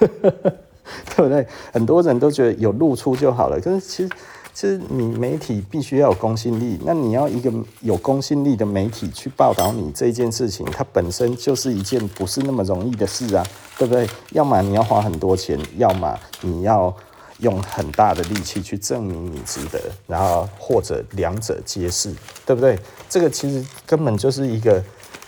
[0.00, 1.46] 对不对？
[1.72, 4.12] 很多人都觉得有露出就好了，可是其实。
[4.54, 13.44] 其实你媒体必须要有公信力，那你要一个有公信力的媒体去报道你这件事情，它本身就是一件不是那么容易的事啊，
[13.76, 14.08] 对不对？
[14.30, 16.94] 要么你要花很多钱，要么你要
[17.40, 22.14] 用很大的力气去证明你值得，然后或者两者皆是，
[22.46, 22.78] 对不对？
[23.08, 24.80] 这个其实根本就是一个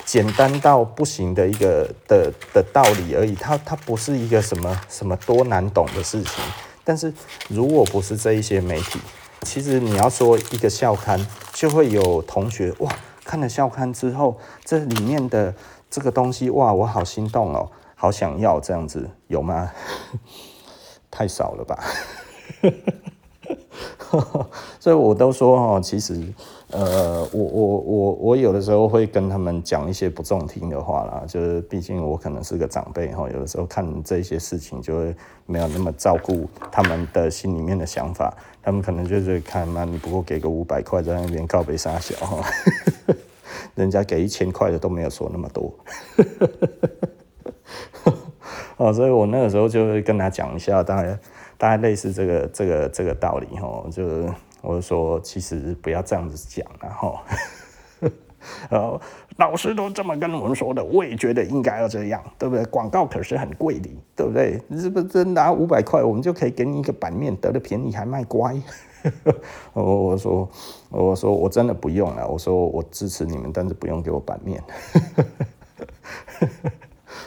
[0.05, 6.45] 简单到不行的一个的的道理而已，它它不是一个什么什么多难懂的事情。
[6.87, 7.13] 但是
[7.49, 9.01] 如果不是这一些媒体，
[9.43, 12.89] 其实你要说一个校刊，就会有同学哇，
[13.25, 15.53] 看了校刊之后，这里面的
[15.91, 19.73] 这个东西哇，我好心动哦，好想要这样子，有吗？
[21.11, 21.83] 太少了吧。
[24.79, 26.33] 所以我都说哦，其实。
[26.73, 35.15] 呃，我我我我有的时候会跟他们讲一些不中听的话啦，就是毕竟我可能是个长辈哈，有的时候看这些事情就会
[35.47, 42.45] 没有那么照顾他们的心里面的想法，他们可能就是看嘛，你不过给个五百块在那边告别杀小哈，
[43.77, 45.73] 人家给一千块的都没有说那么多，
[48.77, 51.19] 哦，所以我那个时候就会跟他讲一下，大概
[51.57, 54.29] 大概类似这个这个这个道理哈，就是。
[54.63, 57.19] 我就说，其实不要这样子讲，然后，
[58.71, 59.01] 呃，
[59.37, 62.65] 老师都这么跟我们说的，我也觉得应该要这样，对不对？
[62.67, 64.61] 广告可是很贵的，对不对？
[64.69, 68.61] 你是不是拿五百块，我们就可以给你一个版面，得了便宜还卖乖？
[69.73, 70.49] 我我说，
[70.91, 74.63] 我说我真的不用了，我说我支持你们，但是不用给我版面。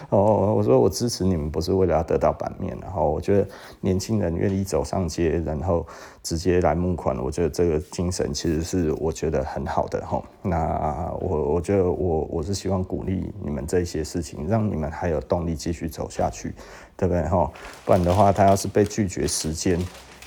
[0.09, 3.47] 哦，我说我支持你们不是为了要得到版面，然后我觉得
[3.81, 5.85] 年轻人愿意走上街，然后
[6.23, 10.21] 直接来募款，我觉得这个精神其实是我觉得很好的哈。
[10.41, 16.53] 那我我觉得我我是希望鼓励你们这些事情，让你们还有动力继续走下去，
[16.95, 17.51] 对不对哈？
[17.85, 19.79] 不然的话，他要是被拒绝时间，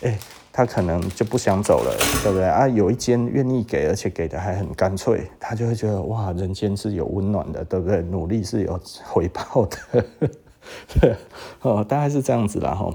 [0.02, 0.18] 哎。
[0.52, 2.68] 他可能就不想走了，对不对啊？
[2.68, 8.02] 有一间愿意给，而且给的还很干脆，他就会觉得哇，人间是有温暖的，对不对？
[8.02, 10.04] 努力是有回报的，
[11.00, 11.16] 对
[11.62, 12.94] 哦，大概是这样子啦哈。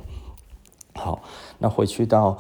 [0.93, 1.24] 好，
[1.58, 2.38] 那回去到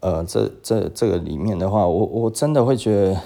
[0.00, 3.20] 呃这这这个里面的话，我我真的会觉得，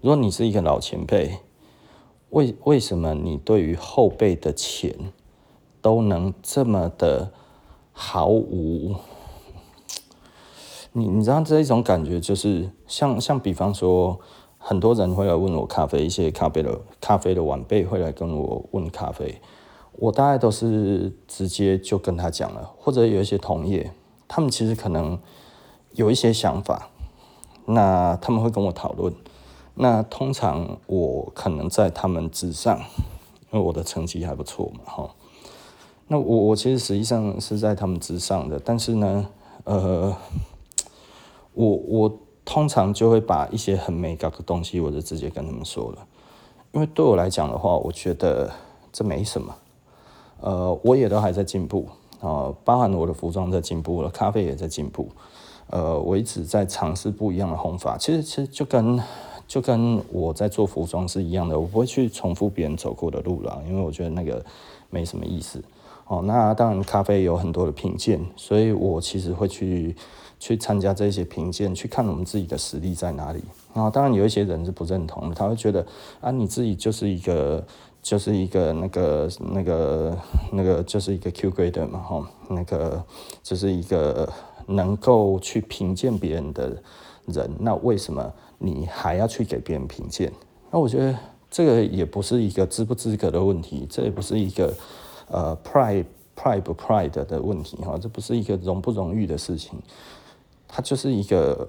[0.00, 1.38] 如果你是一个老前辈，
[2.28, 4.94] 为为什么你对于后辈的钱
[5.82, 7.32] 都能这么的
[7.92, 8.94] 毫无？
[10.92, 14.18] 你你知道这一种感觉，就是像像比方说，
[14.58, 19.40] 很多人会来问我咖啡，一些咖啡的咖啡的晚辈会来跟我问咖啡，
[19.92, 23.92] 我大概都是直接就跟他讲了，或者有一些同业，
[24.26, 25.16] 他们其实可能
[25.92, 26.88] 有一些想法，
[27.66, 29.14] 那他们会跟我讨论，
[29.74, 32.76] 那通常我可能在他们之上，
[33.52, 35.10] 因为我的成绩还不错嘛，哈，
[36.08, 39.28] 那我我其实实际上是在他们之上的，但是呢，
[39.62, 40.16] 呃。
[41.54, 46.06] 我我通常就会把一些很美感的东西，我就直接跟他们说了，
[46.72, 48.50] 因为对我来讲的话，我觉得
[48.92, 49.54] 这没什么，
[50.40, 51.86] 呃，我也都还在进步
[52.20, 55.08] 啊、呃，包含我的服装在进步了，咖啡也在进步，
[55.68, 59.00] 呃，我一直在尝试不一样的烘法，其实其实就跟
[59.46, 64.44] 就跟我在做服装是一样的，我不会去重复别人走过的路了，因为我觉得那个
[64.88, 65.62] 没什么意思。
[66.10, 69.94] 哦，那当然咖啡有很多的品鉴，所以我其实会去。
[70.42, 73.44] 去参加这些评鉴，去看我们自己的实力在哪里。
[73.74, 75.86] 然后当然有一些人是不认同的，他会觉得
[76.18, 77.62] 啊，你自己就是一个
[78.02, 80.18] 就是一个那个那个
[80.50, 83.04] 那个就是一个 Q grader 嘛，哈，那个
[83.42, 84.26] 就是一个
[84.64, 86.74] 能够去评鉴别人的
[87.26, 90.32] 人，那为什么你还要去给别人评鉴？
[90.70, 91.14] 那我觉得
[91.50, 94.72] 这个也不是一个资不资格的问题，这也不是一个
[95.30, 96.04] 呃 pride
[96.36, 99.78] pride 不 pride 的问题哈，这不是一个荣不荣誉的事情。
[100.68, 101.68] 它就是一个，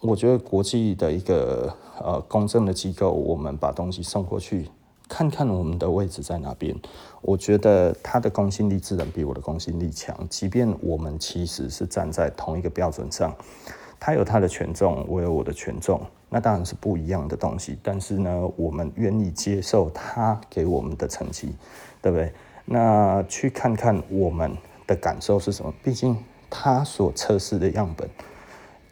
[0.00, 4.68] 我觉得国际的一个呃公正的机构，我们把东西送过去，
[5.08, 6.76] 看看我们的位置在哪边。
[7.22, 13.34] 我觉得它的公信力自然比我的公信力强，即便我们其实是站在同一个标准上，
[13.98, 17.78] 它有它的权重，我有我的权重，那当然是不一样的东西。
[17.82, 21.54] 但是呢，我们愿意接受它给我们的成绩，
[22.02, 22.32] 对不对？
[22.64, 24.56] 那去看看我们
[24.86, 25.72] 的感受是什么？
[25.82, 26.16] 毕竟
[26.50, 28.08] 他所测试的样本。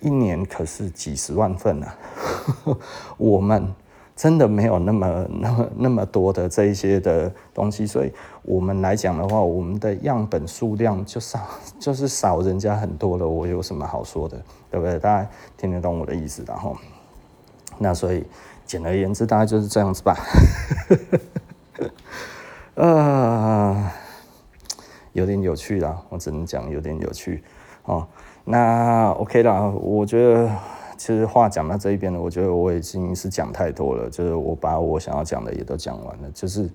[0.00, 1.94] 一年可是几十万份啊！
[3.18, 3.70] 我们
[4.16, 8.10] 真的没有那么、那么、那么多的这一些的东西，所以
[8.40, 11.40] 我们来讲的话，我们的样本数量就少，
[11.78, 13.28] 就是少人家很多了。
[13.28, 14.98] 我有什么好说的，对不对？
[14.98, 16.74] 大家听得懂我的意思，然后，
[17.76, 18.24] 那所以
[18.64, 20.16] 简而言之，大概就是这样子吧。
[22.80, 23.92] 啊，
[25.12, 27.44] 有点有趣啦，我只能讲有点有趣
[27.84, 28.08] 哦。
[28.42, 30.50] 那 OK 啦，我觉得
[30.96, 36.70] 其实话讲到这一边呢，我觉得我已经是讲太多了，就是我把我想要讲的也都讲完了，就是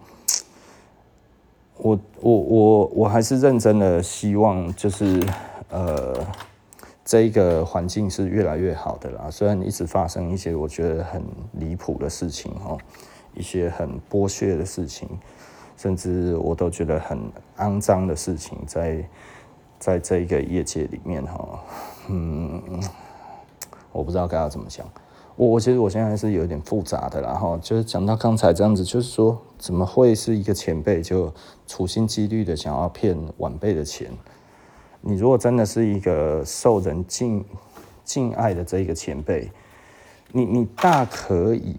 [1.78, 5.20] 我我我我还是认真的希望，就是
[5.72, 6.16] 呃
[7.04, 12.78] 这一个环境是越来越好的啦，虽然一直发生一些我觉得很离谱的事情哦，
[13.34, 15.10] 一些很剥削的事情，
[15.78, 17.20] 甚至我都觉得很
[17.58, 19.08] 肮脏的事情在。
[19.78, 21.60] 在这一个业界里面哈，
[22.08, 22.82] 嗯，
[23.92, 24.88] 我不知道该要怎么讲。
[25.36, 31.32] 我我其实我现在是有点复杂的，然后就是讲到刚才这样子，就是说怎么会是一个前辈就
[31.68, 34.10] 处心积虑的想要骗晚辈的钱？
[35.02, 37.46] 你如果真的是一个受人敬
[38.04, 39.52] 敬爱的这一个前辈，
[40.32, 41.78] 你你大可以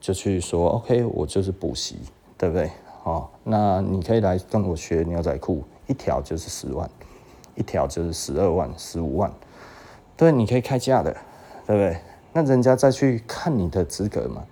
[0.00, 1.98] 就去说 OK，我就是补习，
[2.38, 2.70] 对不对？
[3.04, 6.90] 哦，那你可以来跟我学牛仔裤，一条就是十万。
[7.56, 9.32] 一条就是十二万、十五万，
[10.16, 11.12] 对，你可以开价的，
[11.64, 11.96] 对不对？
[12.32, 14.42] 那人家再去看你的资格嘛。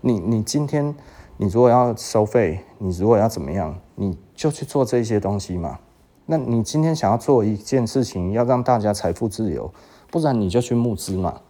[0.00, 0.92] 你你今天
[1.36, 5.78] 你如果要收费，你如果要怎么样，你就去做这些东西嘛。
[6.26, 9.72] 那你今天想要做一件事情，要让大家财富自由，
[10.10, 11.40] 不然你就去募资嘛，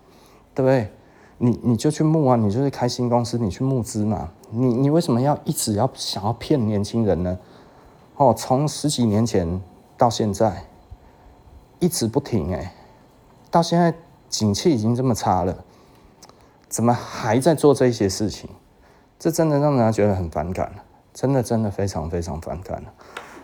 [0.54, 0.92] 对不对？
[1.38, 4.28] 你你就去募啊，你就是开新公司，你去募资嘛。
[4.50, 7.38] 你你为什么要一直要想要骗年轻人呢？
[8.16, 9.60] 哦，从十几年前
[9.96, 10.64] 到现在。
[11.80, 12.74] 一直不停哎，
[13.52, 13.94] 到现在
[14.28, 15.56] 景气已经这么差了，
[16.68, 18.50] 怎么还在做这些事情？
[19.16, 20.72] 这真的让人家觉得很反感。
[21.14, 22.82] 真的真的非常非常反感。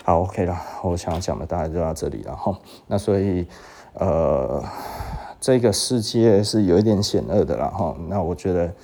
[0.02, 2.58] 好，OK 了，我想要讲的大概就到这里了哈。
[2.88, 3.46] 那所以
[3.92, 4.60] 呃，
[5.44, 7.94] 这个世界是有一点险恶的了哈。
[8.08, 8.74] 那我觉得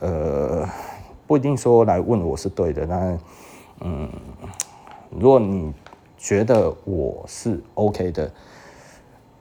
[0.00, 0.68] 呃，
[1.26, 3.18] 不一定说来问我是对的，但
[3.80, 4.06] 嗯，
[5.08, 5.72] 如果你
[6.18, 8.30] 觉得我是 OK 的。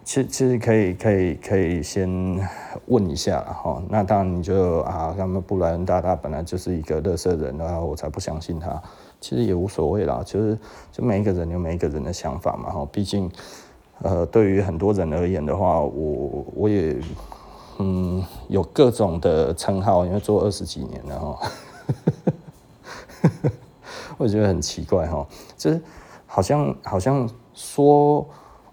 [0.04, 2.10] 其其实可以可以可以先
[2.88, 8.82] 问一下哈，那当然你就啊，他们布莱恩大大本来就是一个乐色人，然后我才不相信他。
[9.20, 10.58] 其实也无所谓啦，就是
[10.92, 12.88] 就每一个人有每一个人的想法嘛哈。
[12.92, 13.30] 毕竟
[14.04, 16.97] 呃，对于很多人而言的话，我我也
[17.80, 21.52] 嗯有各种的称号，因为做二十几年了哈。
[24.18, 25.28] 我觉得很奇怪哈，
[25.58, 25.82] 就是
[26.26, 28.28] 好像好像说。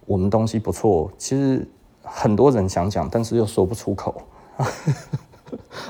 [0.08, 1.68] 我们东西不错，其实
[2.02, 4.22] 很多人想讲，但是又说不出口。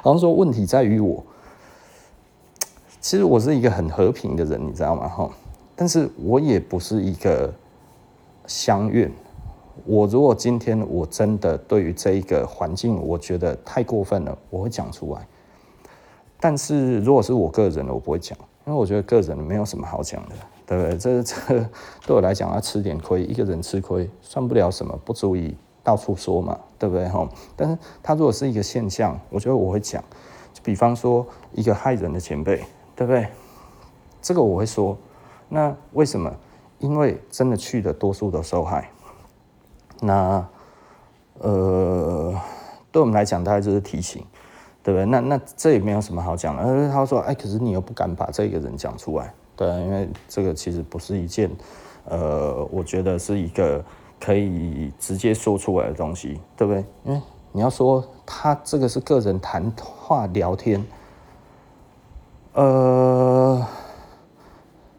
[0.02, 1.22] 好像说问题在于我，
[3.00, 5.06] 其实我是一个很和平的人，你知道吗？
[5.06, 5.30] 哈，
[5.76, 7.54] 但是我也不是一个
[8.48, 9.08] 相愿。
[9.84, 15.26] 我如果今天我真的对于这一个环境，我觉得太过分了，我会讲出来。
[16.40, 20.34] 但是如果是我个人的，我不会讲，因为我觉得个人没有什么好讲的。
[20.68, 20.98] 对不对？
[20.98, 21.34] 这这
[22.06, 27.08] 对我来讲，要吃点亏，一个人吃亏算不了什么，不足以到处说嘛，对不对？
[27.08, 27.26] 哈，
[27.56, 30.04] 但是他如果是一个现象，我觉得我会讲。
[30.52, 32.62] 就比方说一个害人的前辈，
[32.94, 33.26] 对不对？
[34.20, 34.94] 这个我会说。
[35.48, 36.30] 那为什么？
[36.80, 38.90] 因为真的去的多数都受害。
[40.00, 40.46] 那
[41.40, 42.34] 呃，
[42.90, 44.24] 对我们来讲，大概就是提醒，
[44.82, 45.06] 对不对？
[45.06, 46.62] 那那这也没有什么好讲的。
[46.62, 49.32] 而他说，哎，可是你又不敢把这个人讲出来。
[49.56, 51.50] 对，因为这个其实不是一件，
[52.04, 53.84] 呃，我觉得是一个
[54.20, 56.84] 可以直接说出来的东西，对不对？
[57.04, 57.20] 因为
[57.52, 60.84] 你要说他这个是个人谈话聊天，
[62.52, 63.66] 呃，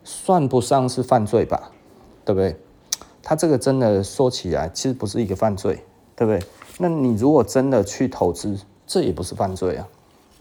[0.03, 1.71] 算不上是犯罪吧，
[2.25, 2.57] 对不对？
[3.21, 5.83] 他这个真的说起来，其实不是一个犯罪，
[6.15, 6.41] 对不对？
[6.77, 9.87] 那你如果真的去投资，这也不是犯罪啊，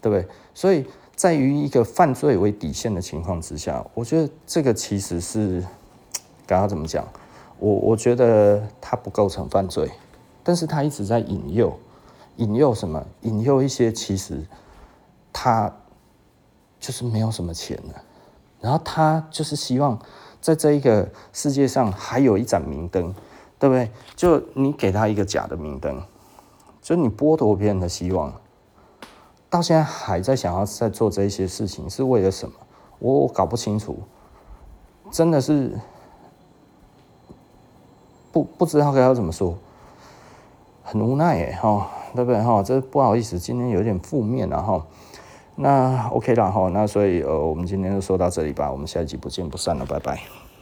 [0.01, 0.29] 对不对？
[0.55, 0.85] 所以。
[1.19, 5.61] 在于一个犯罪为底线的情况之下，我觉得这个其实是
[6.47, 7.05] 刚刚怎么讲？
[7.59, 9.91] 我我觉得他不构成犯罪，
[10.45, 11.77] 但是他一直在引诱，
[12.37, 13.05] 引诱什么？
[13.23, 14.47] 引诱一些其实
[15.33, 15.75] 他
[16.79, 18.01] 就是没有什么钱的，
[18.61, 19.99] 然后他就是希望
[20.41, 23.15] 在这一个世界上还有一盏明灯，
[23.59, 23.91] 对不对？
[24.15, 26.01] 就你给他一个假的明灯，
[26.81, 28.33] 就你剥夺别人的希望。
[29.51, 32.55] 到现在还在想要再做这些事情，是为了什么？
[32.99, 33.99] 我我搞不清楚，
[35.11, 35.73] 真的是
[38.31, 39.57] 不不知道该要怎么说，
[40.83, 42.63] 很无奈耶哈，对不对哈？
[42.63, 44.87] 这不好意思，今天有点负面了哈。
[45.61, 50.48] 那 OK 了哈，那所以呃，我们今天就说到这里吧，我们下一集不见不散了，拜拜。